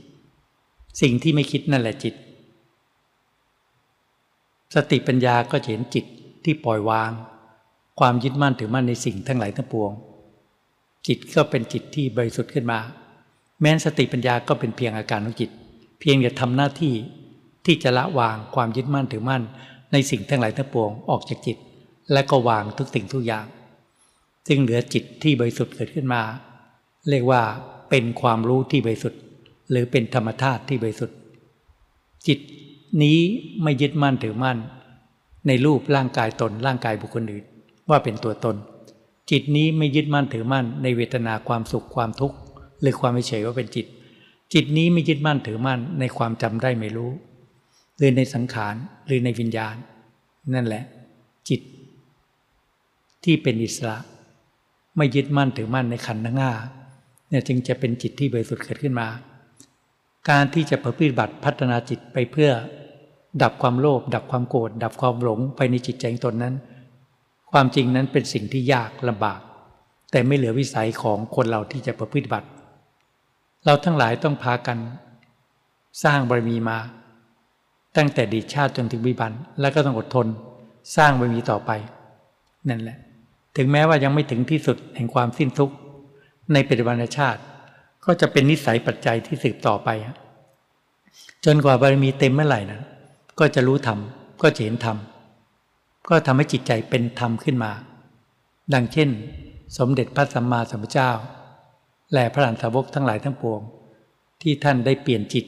[1.00, 2.14] สิ่งที่ไม่คิดนั่นแหละจิต
[4.74, 6.04] สติปัญญาก็จะเห็นจิต
[6.44, 7.10] ที่ปล่อยวาง
[8.00, 9.92] ความยึดมั่นถือมั่นในสิ่งทั้งหลายทั้งปวง
[11.06, 12.80] จิตก็เป็นจิตที่บริสุทธิ์ขึ้นมา
[13.60, 15.50] แม้นสติปัญญาก็เป็นเพียงอาการของจิต
[16.00, 16.94] เพียงจะทำหน้าที่
[17.66, 19.42] ที่จะละวางความยึดมั่นถือมั่น
[19.92, 21.56] ในสิ่งทั้งหลายทั้งปวงออกจากจิต
[22.12, 23.46] และก็วางทุกสิ่งทุกอย่าง
[24.48, 26.22] จึงเหลือจิตที่บริสุทธิ์เกิดขึ้นมา
[27.10, 27.42] เรียกว่า
[27.90, 29.20] เป็นความรู้ที่บริสุทธิ์
[29.70, 31.16] หรือเป็นธรรมธาตุที่บริสุทธิ์
[32.26, 32.38] จิต
[33.02, 33.18] นี้
[33.62, 34.58] ไม่ยึดมั่นถือมั่น
[35.46, 37.44] ในรูปร่างกายตนร่างกายบุคคลอื่น
[37.90, 38.56] ว่าเป็นตัวตน
[39.30, 42.36] จิตนี้ไม่ยึดมั่นถือมั่น ในเวทนาความสุขความทุกข์
[42.80, 43.86] หรือความเฉยว่าเป็นจิต
[44.54, 47.10] จิตนี้ไม่ยึดมั่นถือมั่นในความจำได้ไม่รู้
[47.98, 48.74] หรือในสังขาร
[49.06, 49.76] หรือในวิญญาณ
[50.54, 50.82] นั่นแหละ
[51.48, 51.60] จิต
[53.24, 53.96] ที่เป็นอิสระ
[54.96, 56.52] ไม่ยึดมั่นถือมั่นในขันธ์ทั้งห้า
[57.28, 59.08] เนี่ยจึงจะเป็นจิตที่บริสุทธิ์เกิดขึ้นมา
[60.30, 62.50] การที่จะปฏิบัติพัฒนาจิตไปเพื่อ
[63.42, 66.54] ดับความโลภดับความโกรธดับความหลงไปในจิตใจตนนั้น
[67.52, 69.40] ความจริงนั้นเป็นสิ่งที่ยากลำบาก
[70.10, 72.48] แต่ไม่เหลือวิสัยของคนเราที่จะประพฤติบัติ
[73.64, 74.78] เราทั้งหลายต้องพากัน
[76.04, 76.78] สร้างบารมีมา
[77.96, 80.26] ตั้งแต่ดีชาติจนถึงวิบันแล้วก็ต้องอดทน
[80.96, 81.70] สร้างบารมีต่อไป
[82.68, 82.98] นั่นแหละ
[83.56, 85.74] ถึงแม้ว่ายังไม่ถึงที่สุดแห่งความสิ้นทุกข์
[86.52, 87.40] ในปัจจุบันชาติ
[88.04, 89.88] ก็จะเป็นนิสัยปัจจัยที่สืบต่อไป
[91.44, 92.80] จนกว่าบารมีเต็มเมื่อไหร่นะ
[93.38, 93.98] ก็จะรู้ธรรม
[94.42, 94.96] ก็จะเห็นธรรม
[96.08, 97.72] ก็ทำให้จิตใจเป็นธรรมขึ้นมา
[98.74, 99.10] ดังเช่น
[99.78, 101.10] สมเด็จพระสัมมาสัมพุทธเจ้า
[102.14, 103.60] และพระหลานสาวกทั้งหลายทั้งปวง
[104.42, 105.44] ที่ท่านได้เปลี่ยนจิต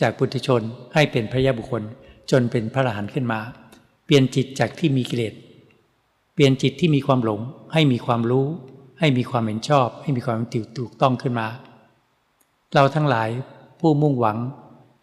[0.00, 0.62] จากปุถุชน
[0.94, 1.82] ให้เป็นพระยาบุคคล
[2.30, 3.40] จนเป็นพระอรหันต์ขึ้นมา
[4.04, 5.34] เปลี่ยนจิตจากที่มีกิเลส
[6.34, 7.40] เปลี่ยนจิตที่มีความหลง
[7.72, 8.46] ให้มีความรู้
[9.04, 11.48] ให้มีความเห็นชอบ ให้มีความติวถูกต้องขึ้นมา
[12.74, 13.28] เราทั้งหลาย
[13.80, 14.38] ผู้มุ่งหวัง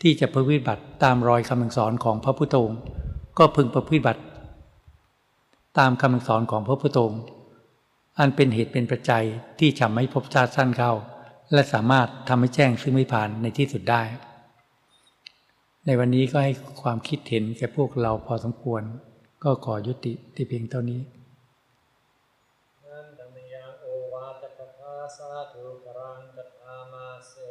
[0.02, 2.80] ที่จะประพฤติบัติตามรอยคำสอนของพระพุทธองค์
[3.38, 4.22] ก็พึงประพฤติบัติ
[5.80, 7.22] ตามคำสอนของพระพุทธองค์
[8.20, 9.26] อันเป็นเหตุเป็นปัจจัย
[9.60, 10.94] ที่ทำให้ภพชาติสั้นเข้า
[11.54, 14.02] และสามารถทำให้แจ้งซึ่งไม่ผ่านในที่สุดได้
[15.86, 18.82] ในวันนี้ก็ให้ความคิดเห็นแก่พวกเราพอสมควร
[19.44, 21.02] ก็ขอยุติที่เพียงเท่านี้
[25.10, 27.50] satu perangkat amase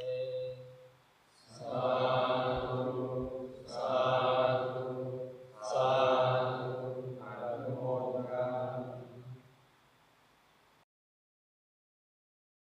[1.50, 2.86] satu
[3.66, 4.86] satu
[5.58, 6.07] satu